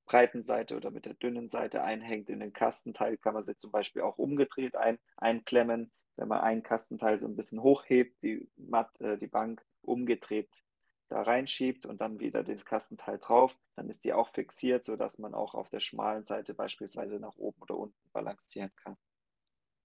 breiten 0.06 0.42
Seite 0.42 0.76
oder 0.76 0.90
mit 0.90 1.04
der 1.04 1.14
dünnen 1.14 1.48
Seite 1.48 1.82
einhängt 1.82 2.30
in 2.30 2.40
den 2.40 2.52
Kastenteil, 2.52 3.16
kann 3.18 3.34
man 3.34 3.44
sie 3.44 3.56
zum 3.56 3.70
Beispiel 3.70 4.02
auch 4.02 4.18
umgedreht 4.18 4.74
ein, 4.74 4.98
einklemmen. 5.16 5.90
Wenn 6.16 6.28
man 6.28 6.40
einen 6.40 6.62
Kastenteil 6.62 7.20
so 7.20 7.28
ein 7.28 7.36
bisschen 7.36 7.62
hochhebt, 7.62 8.22
die, 8.22 8.48
Mat, 8.56 9.00
äh, 9.00 9.18
die 9.18 9.28
Bank 9.28 9.64
umgedreht 9.82 10.64
da 11.08 11.22
reinschiebt 11.22 11.86
und 11.86 12.00
dann 12.00 12.20
wieder 12.20 12.42
das 12.42 12.64
Kastenteil 12.64 13.18
drauf, 13.18 13.58
dann 13.76 13.88
ist 13.88 14.04
die 14.04 14.12
auch 14.12 14.28
fixiert, 14.28 14.84
sodass 14.84 15.18
man 15.18 15.34
auch 15.34 15.54
auf 15.54 15.70
der 15.70 15.80
schmalen 15.80 16.24
Seite 16.24 16.54
beispielsweise 16.54 17.18
nach 17.18 17.36
oben 17.36 17.62
oder 17.62 17.76
unten 17.76 18.10
balancieren 18.12 18.74
kann. 18.76 18.96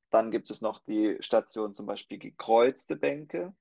Dann 0.09 0.31
gibt 0.31 0.51
es 0.51 0.61
noch 0.61 0.79
die 0.79 1.17
Station 1.21 1.73
zum 1.73 1.85
Beispiel 1.85 2.19
gekreuzte 2.19 2.95
Bänke. 2.95 3.55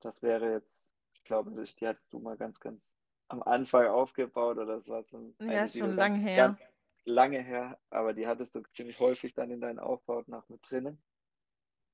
Das 0.00 0.22
wäre 0.22 0.52
jetzt, 0.52 0.94
ich 1.26 1.28
glaube, 1.28 1.50
die 1.50 1.88
hattest 1.88 2.12
du 2.12 2.20
mal 2.20 2.36
ganz, 2.36 2.60
ganz 2.60 2.96
am 3.26 3.42
Anfang 3.42 3.88
aufgebaut 3.88 4.58
oder 4.58 4.76
das 4.76 4.86
war 4.86 5.02
so 5.02 5.34
ja, 5.40 5.66
schon 5.66 5.96
lange 5.96 6.18
her. 6.18 6.56
lange 7.04 7.42
her, 7.42 7.80
aber 7.90 8.14
die 8.14 8.28
hattest 8.28 8.54
du 8.54 8.62
ziemlich 8.72 9.00
häufig 9.00 9.34
dann 9.34 9.50
in 9.50 9.60
deinen 9.60 9.80
Aufbauten 9.80 10.34
auch 10.34 10.48
mit 10.48 10.60
drinnen. 10.70 11.02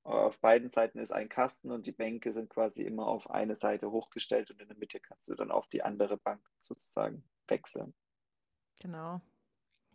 Auf 0.03 0.39
beiden 0.39 0.69
Seiten 0.69 0.99
ist 0.99 1.11
ein 1.11 1.29
Kasten 1.29 1.71
und 1.71 1.87
die 1.87 1.91
Bänke 1.91 2.31
sind 2.31 2.51
quasi 2.51 2.83
immer 2.83 3.07
auf 3.07 3.31
eine 3.31 3.55
Seite 3.55 3.89
hochgestellt 3.89 4.51
und 4.51 4.61
in 4.61 4.67
der 4.67 4.77
Mitte 4.77 4.99
kannst 4.99 5.27
du 5.27 5.33
dann 5.33 5.49
auf 5.49 5.67
die 5.67 5.81
andere 5.81 6.17
Bank 6.17 6.47
sozusagen 6.59 7.23
wechseln. 7.47 7.95
Genau. 8.81 9.19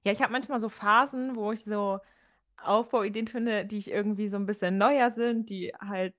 Ja, 0.05 0.11
ich 0.11 0.21
habe 0.21 0.33
manchmal 0.33 0.59
so 0.59 0.69
Phasen, 0.69 1.37
wo 1.37 1.53
ich 1.53 1.63
so 1.63 2.01
Aufbauideen 2.57 3.29
finde, 3.29 3.65
die 3.65 3.79
ich 3.79 3.89
irgendwie 3.89 4.27
so 4.27 4.37
ein 4.37 4.47
bisschen 4.47 4.79
neuer 4.79 5.13
sind, 5.13 5.49
die 5.49 5.73
halt 5.79 6.17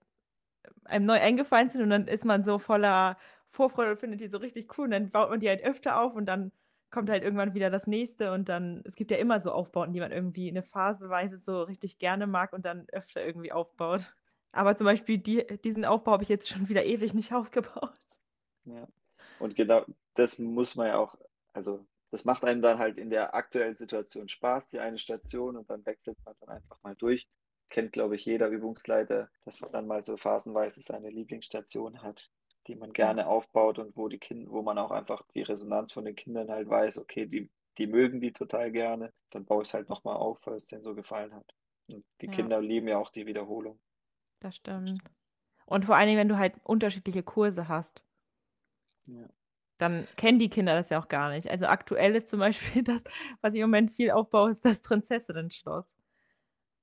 einem 0.86 1.06
neu 1.06 1.20
eingefallen 1.20 1.70
sind 1.70 1.82
und 1.82 1.90
dann 1.90 2.08
ist 2.08 2.26
man 2.26 2.44
so 2.44 2.60
voller 2.60 3.18
Vorfreude 3.48 3.92
und 3.92 4.00
findet 4.00 4.22
die 4.22 4.28
so 4.28 4.38
richtig 4.38 4.78
cool 4.78 4.86
und 4.86 4.92
dann 4.92 5.12
baut 5.12 5.30
man 5.30 5.40
die 5.40 5.50
halt 5.50 5.64
öfter 5.64 6.02
auf 6.02 6.16
und 6.16 6.26
dann 6.26 6.52
kommt 6.92 7.10
halt 7.10 7.24
irgendwann 7.24 7.54
wieder 7.54 7.70
das 7.70 7.88
nächste 7.88 8.32
und 8.32 8.50
dann, 8.50 8.82
es 8.86 8.96
gibt 8.96 9.12
ja 9.12 9.18
immer 9.18 9.40
so 9.40 9.52
Aufbauten, 9.52 9.94
die 9.94 10.00
man 10.00 10.12
irgendwie 10.12 10.50
eine 10.50 10.64
Phaseweise 10.64 11.38
so 11.38 11.62
richtig 11.64 12.00
gerne 12.00 12.26
mag 12.26 12.54
und 12.54 12.66
dann 12.66 12.88
öfter 12.92 13.24
irgendwie 13.24 13.52
aufbaut. 13.52 14.14
Aber 14.52 14.76
zum 14.76 14.86
Beispiel 14.86 15.20
die, 15.20 15.46
diesen 15.64 15.86
Aufbau 15.86 16.14
habe 16.14 16.24
ich 16.24 16.30
jetzt 16.30 16.50
schon 16.50 16.70
wieder 16.70 16.86
ewig 16.86 17.14
nicht 17.14 17.34
aufgebaut. 17.34 18.20
Ja. 18.66 18.88
Und 19.40 19.56
genau 19.56 19.86
das 20.16 20.40
muss 20.40 20.76
man 20.76 20.88
ja 20.88 20.98
auch, 20.98 21.16
also 21.54 21.86
das 22.12 22.26
macht 22.26 22.44
einem 22.44 22.62
dann 22.62 22.80
halt 22.80 22.98
in 22.98 23.10
der 23.10 23.36
aktuellen 23.36 23.76
Situation 23.76 24.28
Spaß, 24.28 24.70
die 24.70 24.80
eine 24.80 24.98
Station 24.98 25.56
und 25.58 25.70
dann 25.70 25.86
wechselt 25.86 26.18
man 26.26 26.36
dann 26.40 26.50
einfach 26.50 26.82
mal 26.82 26.96
durch. 26.96 27.28
Kennt, 27.70 27.92
glaube 27.92 28.16
ich, 28.16 28.26
jeder 28.26 28.48
Übungsleiter, 28.48 29.30
dass 29.46 29.62
man 29.62 29.72
dann 29.72 29.88
mal 29.88 30.04
so 30.04 30.18
phasenweise 30.18 30.82
seine 30.82 31.10
Lieblingsstation 31.10 32.02
hat 32.02 32.30
die 32.70 32.76
man 32.76 32.94
gerne 32.94 33.28
aufbaut 33.28 33.80
und 33.80 33.98
wo 33.98 34.08
die 34.08 34.20
Kinder, 34.20 34.52
wo 34.52 34.62
man 34.62 34.78
auch 34.78 34.92
einfach 34.92 35.24
die 35.34 35.42
Resonanz 35.42 35.92
von 35.92 36.06
den 36.06 36.16
Kindern 36.16 36.50
halt 36.50 36.70
weiß, 36.70 37.00
okay, 37.00 37.26
die, 37.26 37.50
die 37.78 37.88
mögen 37.88 38.22
die 38.22 38.32
total 38.32 38.72
gerne, 38.72 39.12
dann 39.32 39.46
baue 39.46 39.64
ich 39.64 39.70
es 39.70 39.74
halt 39.74 39.90
nochmal 39.90 40.16
auf, 40.16 40.40
weil 40.46 40.56
es 40.56 40.68
denen 40.68 40.84
so 40.84 40.94
gefallen 40.94 41.34
hat. 41.34 41.56
Und 41.92 42.06
die 42.22 42.28
ja. 42.28 42.32
Kinder 42.32 42.62
lieben 42.62 42.88
ja 42.88 43.00
auch 43.00 43.10
die 43.10 43.26
Wiederholung. 43.26 43.80
Das 44.40 44.56
stimmt. 44.56 45.02
Und 45.66 45.86
vor 45.86 45.96
allen 45.96 46.08
Dingen, 46.08 46.20
wenn 46.20 46.30
du 46.30 46.38
halt 46.38 46.56
unterschiedliche 46.64 47.24
Kurse 47.24 47.68
hast. 47.68 48.04
Ja. 49.08 49.28
Dann 49.80 50.08
kennen 50.18 50.40
die 50.40 50.50
Kinder 50.50 50.76
das 50.76 50.90
ja 50.90 51.02
auch 51.02 51.08
gar 51.08 51.30
nicht. 51.30 51.50
Also 51.50 51.66
aktuell 51.66 52.16
ist 52.16 52.28
zum 52.28 52.40
Beispiel 52.40 52.84
das, 52.84 53.04
was 53.42 53.54
ich 53.54 53.62
im 53.62 53.70
Moment 53.70 53.92
viel 53.92 54.12
aufbaue, 54.12 54.52
ist 54.52 54.64
das 54.64 54.82
Prinzessinnen-Schloss. 54.82 55.96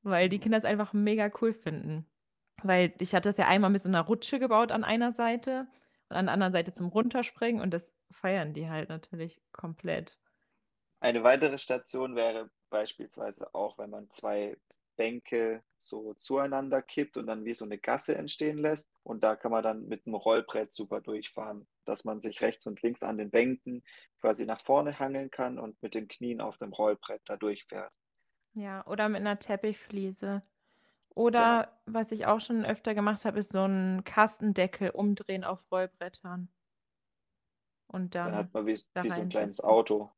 Weil 0.07 0.29
die 0.29 0.39
Kinder 0.39 0.57
es 0.57 0.65
einfach 0.65 0.93
mega 0.93 1.31
cool 1.41 1.53
finden. 1.53 2.07
Weil 2.63 2.95
ich 2.99 3.15
hatte 3.15 3.29
es 3.29 3.39
ja 3.39 3.49
einmal 3.49 3.71
mit 3.71 3.83
so 3.83 3.89
einer 3.89 4.03
Rutsche 4.03 4.39
gebaut 4.39 4.71
an 4.71 4.85
einer 4.85 5.11
Seite 5.13 5.67
und 6.09 6.17
an 6.17 6.27
der 6.27 6.35
anderen 6.35 6.53
Seite 6.53 6.73
zum 6.73 6.87
Runterspringen 6.87 7.61
und 7.61 7.73
das 7.73 7.93
feiern 8.13 8.53
die 8.55 8.69
halt 8.69 8.89
natürlich 8.89 9.43
komplett. 9.53 10.17
Eine 11.01 11.25
weitere 11.25 11.59
Station 11.59 12.15
wäre 12.15 12.51
beispielsweise 12.71 13.53
auch, 13.55 13.79
wenn 13.79 13.91
man 13.91 14.09
zwei 14.11 14.57
Bänke 14.97 15.63
so 15.77 16.15
zueinander 16.15 16.83
kippt 16.83 17.17
und 17.17 17.27
dann 17.27 17.45
wie 17.45 17.55
so 17.55 17.65
eine 17.65 17.79
Gasse 17.79 18.15
entstehen 18.17 18.59
lässt. 18.59 18.89
Und 19.03 19.25
da 19.25 19.37
kann 19.37 19.51
man 19.51 19.65
dann 19.65 19.89
mit 19.89 20.07
dem 20.07 20.15
Rollbrett 20.15 20.73
super 20.73 21.01
durchfahren, 21.01 21.67
dass 21.85 22.05
man 22.05 22.21
sich 22.23 22.41
rechts 22.43 22.67
und 22.67 22.81
links 22.83 23.03
an 23.03 23.19
den 23.19 23.31
Bänken 23.31 23.83
quasi 24.21 24.47
nach 24.47 24.63
vorne 24.63 24.99
hangeln 24.99 25.31
kann 25.31 25.59
und 25.59 25.83
mit 25.83 25.95
den 25.95 26.09
Knien 26.09 26.41
auf 26.41 26.59
dem 26.59 26.73
Rollbrett 26.73 27.23
da 27.27 27.37
durchfährt. 27.37 27.93
Ja, 28.57 28.87
oder 28.87 29.11
mit 29.11 29.21
einer 29.21 29.39
Teppichfliese. 29.39 30.43
Oder 31.15 31.65
genau. 31.85 31.99
was 31.99 32.11
ich 32.11 32.27
auch 32.27 32.41
schon 32.41 32.65
öfter 32.65 32.95
gemacht 32.95 33.27
habe, 33.27 33.39
ist 33.39 33.53
so 33.53 33.65
ein 33.65 34.03
Kastendeckel 34.05 34.91
umdrehen 34.91 35.45
auf 35.45 35.61
Rollbrettern. 35.71 36.49
Und 37.87 38.15
dann, 38.15 38.33
dann 38.33 38.35
hat 38.35 38.55
man 38.55 38.67
wie, 38.67 38.73
wie 38.73 39.11
so 39.11 39.21
ein 39.21 39.29
kleines 39.29 39.63
Auto. 39.63 40.11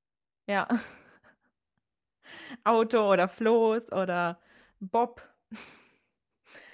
Ja. 0.46 0.68
Auto 2.64 3.12
oder 3.12 3.26
Floß 3.26 3.90
oder 3.90 4.38
Bob, 4.78 5.20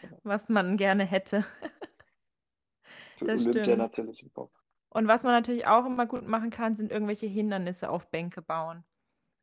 genau. 0.03 0.19
was 0.23 0.51
man 0.51 0.77
gerne 0.77 1.05
hätte. 1.05 1.47
Für 3.17 3.25
das 3.25 3.41
Olympia 3.41 3.65
stimmt. 3.65 3.79
natürlich 3.79 4.23
ein 4.23 4.31
Bob. 4.31 4.53
Und 4.91 5.09
was 5.09 5.23
man 5.23 5.33
natürlich 5.33 5.67
auch 5.67 5.87
immer 5.87 6.05
gut 6.07 6.27
machen 6.27 6.51
kann, 6.51 6.77
sind 6.77 6.93
irgendwelche 6.93 7.27
Hindernisse 7.27 7.89
auf 7.89 8.11
Bänke 8.11 8.43
bauen. 8.43 8.85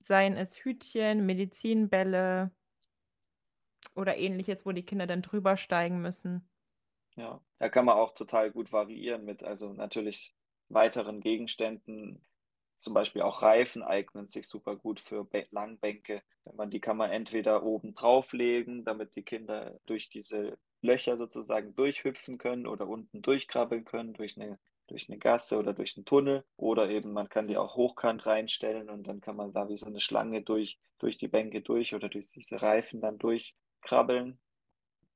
Seien 0.01 0.35
es 0.37 0.57
Hütchen, 0.65 1.25
Medizinbälle, 1.25 2.51
oder 3.95 4.17
ähnliches, 4.17 4.65
wo 4.65 4.71
die 4.73 4.83
Kinder 4.83 5.07
dann 5.07 5.21
drüber 5.21 5.55
steigen 5.57 6.01
müssen. 6.01 6.49
Ja, 7.17 7.41
da 7.59 7.69
kann 7.69 7.85
man 7.85 7.97
auch 7.97 8.13
total 8.13 8.51
gut 8.51 8.71
variieren 8.71 9.25
mit, 9.25 9.43
also 9.43 9.73
natürlich 9.73 10.35
weiteren 10.69 11.19
Gegenständen. 11.19 12.25
Zum 12.77 12.93
Beispiel 12.93 13.21
auch 13.21 13.41
Reifen 13.43 13.83
eignen 13.83 14.29
sich 14.29 14.47
super 14.47 14.75
gut 14.75 14.99
für 14.99 15.27
Langbänke. 15.51 16.23
Die 16.45 16.79
kann 16.79 16.97
man 16.97 17.11
entweder 17.11 17.63
oben 17.63 17.93
drauflegen, 17.93 18.85
damit 18.85 19.15
die 19.15 19.23
Kinder 19.23 19.79
durch 19.85 20.09
diese 20.09 20.57
Löcher 20.81 21.17
sozusagen 21.17 21.75
durchhüpfen 21.75 22.37
können 22.39 22.65
oder 22.65 22.87
unten 22.87 23.21
durchkrabbeln 23.21 23.85
können 23.85 24.13
durch 24.13 24.35
eine 24.37 24.57
durch 24.91 25.09
eine 25.09 25.17
Gasse 25.17 25.57
oder 25.57 25.73
durch 25.73 25.97
einen 25.97 26.05
Tunnel 26.05 26.45
oder 26.57 26.89
eben 26.89 27.13
man 27.13 27.29
kann 27.29 27.47
die 27.47 27.57
auch 27.57 27.75
hochkant 27.75 28.25
reinstellen 28.25 28.89
und 28.89 29.07
dann 29.07 29.21
kann 29.21 29.35
man 29.35 29.53
da 29.53 29.69
wie 29.69 29.77
so 29.77 29.87
eine 29.87 30.01
Schlange 30.01 30.41
durch, 30.41 30.79
durch 30.99 31.17
die 31.17 31.27
Bänke 31.27 31.61
durch 31.61 31.95
oder 31.95 32.09
durch 32.09 32.27
diese 32.27 32.61
Reifen 32.61 33.01
dann 33.01 33.17
durch 33.17 33.55
krabbeln. 33.81 34.39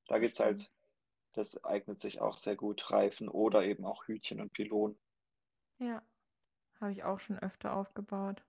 Da 0.07 0.19
gibt 0.19 0.39
es 0.39 0.45
halt, 0.45 0.71
das 1.33 1.63
eignet 1.63 1.99
sich 1.99 2.21
auch 2.21 2.37
sehr 2.37 2.55
gut, 2.55 2.89
Reifen 2.91 3.29
oder 3.29 3.63
eben 3.63 3.85
auch 3.85 4.07
Hütchen 4.07 4.39
und 4.41 4.53
Pylonen. 4.53 4.97
Ja, 5.79 6.01
habe 6.79 6.91
ich 6.91 7.03
auch 7.03 7.19
schon 7.19 7.37
öfter 7.39 7.75
aufgebaut. 7.75 8.43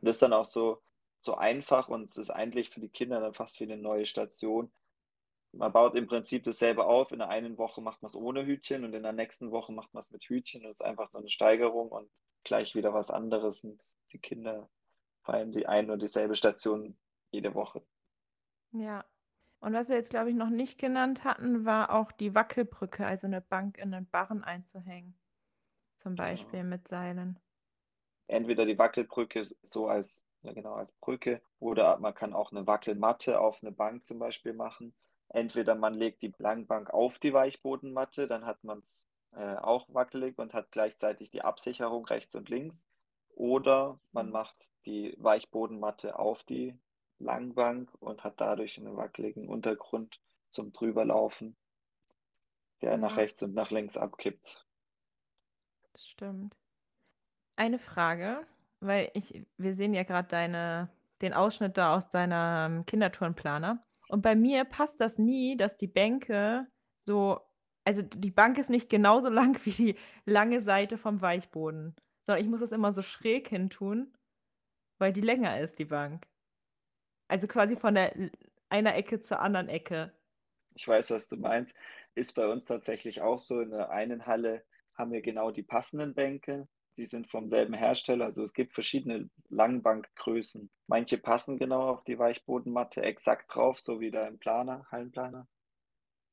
Und 0.00 0.06
das 0.06 0.16
ist 0.16 0.22
dann 0.22 0.32
auch 0.32 0.44
so, 0.44 0.82
so 1.20 1.34
einfach 1.36 1.88
und 1.88 2.10
es 2.10 2.18
ist 2.18 2.30
eigentlich 2.30 2.70
für 2.70 2.80
die 2.80 2.90
Kinder 2.90 3.20
dann 3.20 3.34
fast 3.34 3.58
wie 3.60 3.64
eine 3.64 3.78
neue 3.78 4.06
Station. 4.06 4.70
Man 5.56 5.72
baut 5.72 5.94
im 5.94 6.06
Prinzip 6.06 6.44
dasselbe 6.44 6.84
auf. 6.86 7.12
In 7.12 7.18
der 7.18 7.28
einen 7.28 7.58
Woche 7.58 7.80
macht 7.80 8.02
man 8.02 8.08
es 8.08 8.16
ohne 8.16 8.44
Hütchen 8.44 8.84
und 8.84 8.94
in 8.94 9.02
der 9.02 9.12
nächsten 9.12 9.50
Woche 9.50 9.72
macht 9.72 9.92
man 9.94 10.02
es 10.02 10.10
mit 10.10 10.24
Hütchen. 10.24 10.64
Und 10.64 10.70
es 10.70 10.80
ist 10.80 10.86
einfach 10.86 11.08
so 11.08 11.18
eine 11.18 11.28
Steigerung 11.28 11.90
und 11.90 12.10
gleich 12.44 12.74
wieder 12.74 12.92
was 12.92 13.10
anderes. 13.10 13.64
Und 13.64 13.82
die 14.12 14.18
Kinder 14.18 14.68
feiern 15.22 15.52
die 15.52 15.66
eine 15.66 15.92
und 15.92 16.02
dieselbe 16.02 16.36
Station 16.36 16.96
jede 17.30 17.54
Woche. 17.54 17.82
Ja, 18.72 19.04
und 19.60 19.72
was 19.72 19.88
wir 19.88 19.96
jetzt, 19.96 20.10
glaube 20.10 20.30
ich, 20.30 20.36
noch 20.36 20.50
nicht 20.50 20.78
genannt 20.78 21.24
hatten, 21.24 21.64
war 21.64 21.92
auch 21.92 22.12
die 22.12 22.34
Wackelbrücke, 22.34 23.06
also 23.06 23.26
eine 23.26 23.40
Bank 23.40 23.78
in 23.78 23.92
einen 23.92 24.08
Barren 24.08 24.44
einzuhängen. 24.44 25.18
Zum 25.96 26.14
Beispiel 26.14 26.60
ja. 26.60 26.64
mit 26.64 26.86
Seilen. 26.86 27.38
Entweder 28.28 28.66
die 28.66 28.78
Wackelbrücke 28.78 29.42
so 29.62 29.88
als, 29.88 30.26
ja 30.42 30.52
genau, 30.52 30.74
als 30.74 30.92
Brücke 31.00 31.40
oder 31.58 31.98
man 31.98 32.14
kann 32.14 32.32
auch 32.34 32.52
eine 32.52 32.66
Wackelmatte 32.66 33.40
auf 33.40 33.62
eine 33.62 33.72
Bank 33.72 34.04
zum 34.04 34.18
Beispiel 34.18 34.52
machen. 34.52 34.94
Entweder 35.28 35.74
man 35.74 35.94
legt 35.94 36.22
die 36.22 36.32
Langbank 36.38 36.90
auf 36.90 37.18
die 37.18 37.32
Weichbodenmatte, 37.32 38.26
dann 38.26 38.46
hat 38.46 38.62
man 38.64 38.78
es 38.78 39.08
äh, 39.32 39.56
auch 39.56 39.86
wackelig 39.92 40.38
und 40.38 40.54
hat 40.54 40.70
gleichzeitig 40.70 41.30
die 41.30 41.42
Absicherung 41.42 42.06
rechts 42.06 42.34
und 42.34 42.48
links. 42.48 42.86
Oder 43.30 44.00
man 44.12 44.26
mhm. 44.26 44.32
macht 44.32 44.72
die 44.86 45.14
Weichbodenmatte 45.18 46.18
auf 46.18 46.42
die 46.44 46.78
Langbank 47.18 47.90
und 48.00 48.24
hat 48.24 48.40
dadurch 48.40 48.78
einen 48.78 48.96
wackeligen 48.96 49.48
Untergrund 49.48 50.20
zum 50.50 50.72
Drüberlaufen, 50.72 51.56
der 52.80 52.92
ja. 52.92 52.96
nach 52.96 53.16
rechts 53.16 53.42
und 53.42 53.54
nach 53.54 53.70
links 53.70 53.96
abkippt. 53.96 54.66
Das 55.92 56.06
stimmt. 56.06 56.54
Eine 57.56 57.78
Frage, 57.78 58.46
weil 58.80 59.10
ich, 59.14 59.46
wir 59.56 59.74
sehen 59.74 59.94
ja 59.94 60.02
gerade 60.02 60.28
deine, 60.28 60.90
den 61.22 61.32
Ausschnitt 61.32 61.78
da 61.78 61.96
aus 61.96 62.10
deinem 62.10 62.84
Kindertourenplaner. 62.84 63.82
Und 64.08 64.22
bei 64.22 64.34
mir 64.34 64.64
passt 64.64 65.00
das 65.00 65.18
nie, 65.18 65.56
dass 65.56 65.76
die 65.76 65.88
Bänke 65.88 66.66
so, 66.96 67.40
also 67.84 68.02
die 68.02 68.30
Bank 68.30 68.58
ist 68.58 68.70
nicht 68.70 68.88
genauso 68.88 69.28
lang 69.30 69.58
wie 69.64 69.70
die 69.70 69.98
lange 70.24 70.60
Seite 70.60 70.98
vom 70.98 71.20
Weichboden, 71.20 71.94
sondern 72.26 72.44
ich 72.44 72.50
muss 72.50 72.60
das 72.60 72.72
immer 72.72 72.92
so 72.92 73.02
schräg 73.02 73.48
hin 73.48 73.70
tun, 73.70 74.16
weil 74.98 75.12
die 75.12 75.20
länger 75.20 75.60
ist, 75.60 75.78
die 75.78 75.84
Bank. 75.84 76.26
Also 77.28 77.46
quasi 77.46 77.76
von 77.76 77.94
der 77.94 78.30
einer 78.68 78.94
Ecke 78.94 79.20
zur 79.20 79.40
anderen 79.40 79.68
Ecke. 79.68 80.12
Ich 80.74 80.86
weiß, 80.86 81.10
was 81.10 81.28
du 81.28 81.36
meinst. 81.36 81.74
Ist 82.14 82.34
bei 82.34 82.46
uns 82.46 82.66
tatsächlich 82.66 83.22
auch 83.22 83.38
so. 83.38 83.60
In 83.60 83.70
der 83.70 83.90
einen 83.90 84.26
Halle 84.26 84.64
haben 84.94 85.12
wir 85.12 85.22
genau 85.22 85.50
die 85.50 85.62
passenden 85.62 86.14
Bänke. 86.14 86.68
Die 86.96 87.06
sind 87.06 87.30
vom 87.30 87.48
selben 87.48 87.74
Hersteller. 87.74 88.26
Also 88.26 88.42
es 88.42 88.52
gibt 88.52 88.72
verschiedene 88.72 89.28
Langbankgrößen. 89.48 90.70
Manche 90.86 91.18
passen 91.18 91.58
genau 91.58 91.88
auf 91.88 92.04
die 92.04 92.18
Weichbodenmatte 92.18 93.02
exakt 93.02 93.54
drauf, 93.54 93.80
so 93.80 94.00
wie 94.00 94.10
da 94.10 94.26
im 94.26 94.38
Planer, 94.38 94.86
Hallenplaner. 94.90 95.46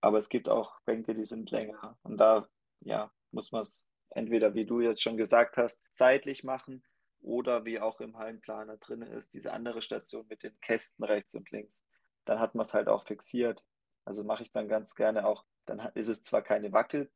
Aber 0.02 0.18
es 0.18 0.30
gibt 0.30 0.50
auch 0.50 0.80
Bänke, 0.82 1.16
die 1.16 1.26
sind 1.26 1.52
länger. 1.52 1.98
Und 2.04 2.18
da 2.18 2.48
ja, 2.82 3.12
muss 3.32 3.52
man 3.52 3.64
es 3.64 3.88
entweder, 4.10 4.54
wie 4.54 4.66
du 4.66 4.82
jetzt 4.82 5.02
schon 5.02 5.18
gesagt 5.18 5.58
hast, 5.58 5.82
zeitlich 5.92 6.44
machen 6.44 6.84
oder 7.22 7.66
wie 7.66 7.80
auch 7.80 8.00
im 8.02 8.18
Hallenplaner 8.18 8.78
drin 8.78 9.02
ist, 9.02 9.34
diese 9.34 9.54
andere 9.54 9.82
Station 9.82 10.28
mit 10.28 10.44
den 10.44 10.60
Kästen 10.60 11.04
rechts 11.06 11.36
und 11.36 11.50
links. 11.52 11.86
Dann 12.26 12.40
hat 12.40 12.56
man 12.56 12.66
es 12.66 12.74
halt 12.74 12.88
auch 12.88 13.06
fixiert. 13.06 13.66
Also 14.06 14.24
mache 14.24 14.44
ich 14.44 14.52
dann 14.52 14.68
ganz 14.68 14.96
gerne 14.96 15.26
auch, 15.26 15.46
dann 15.66 15.80
ist 15.96 16.10
es 16.10 16.24
zwar 16.24 16.42
keine 16.42 16.74
Wackel, 16.74 17.10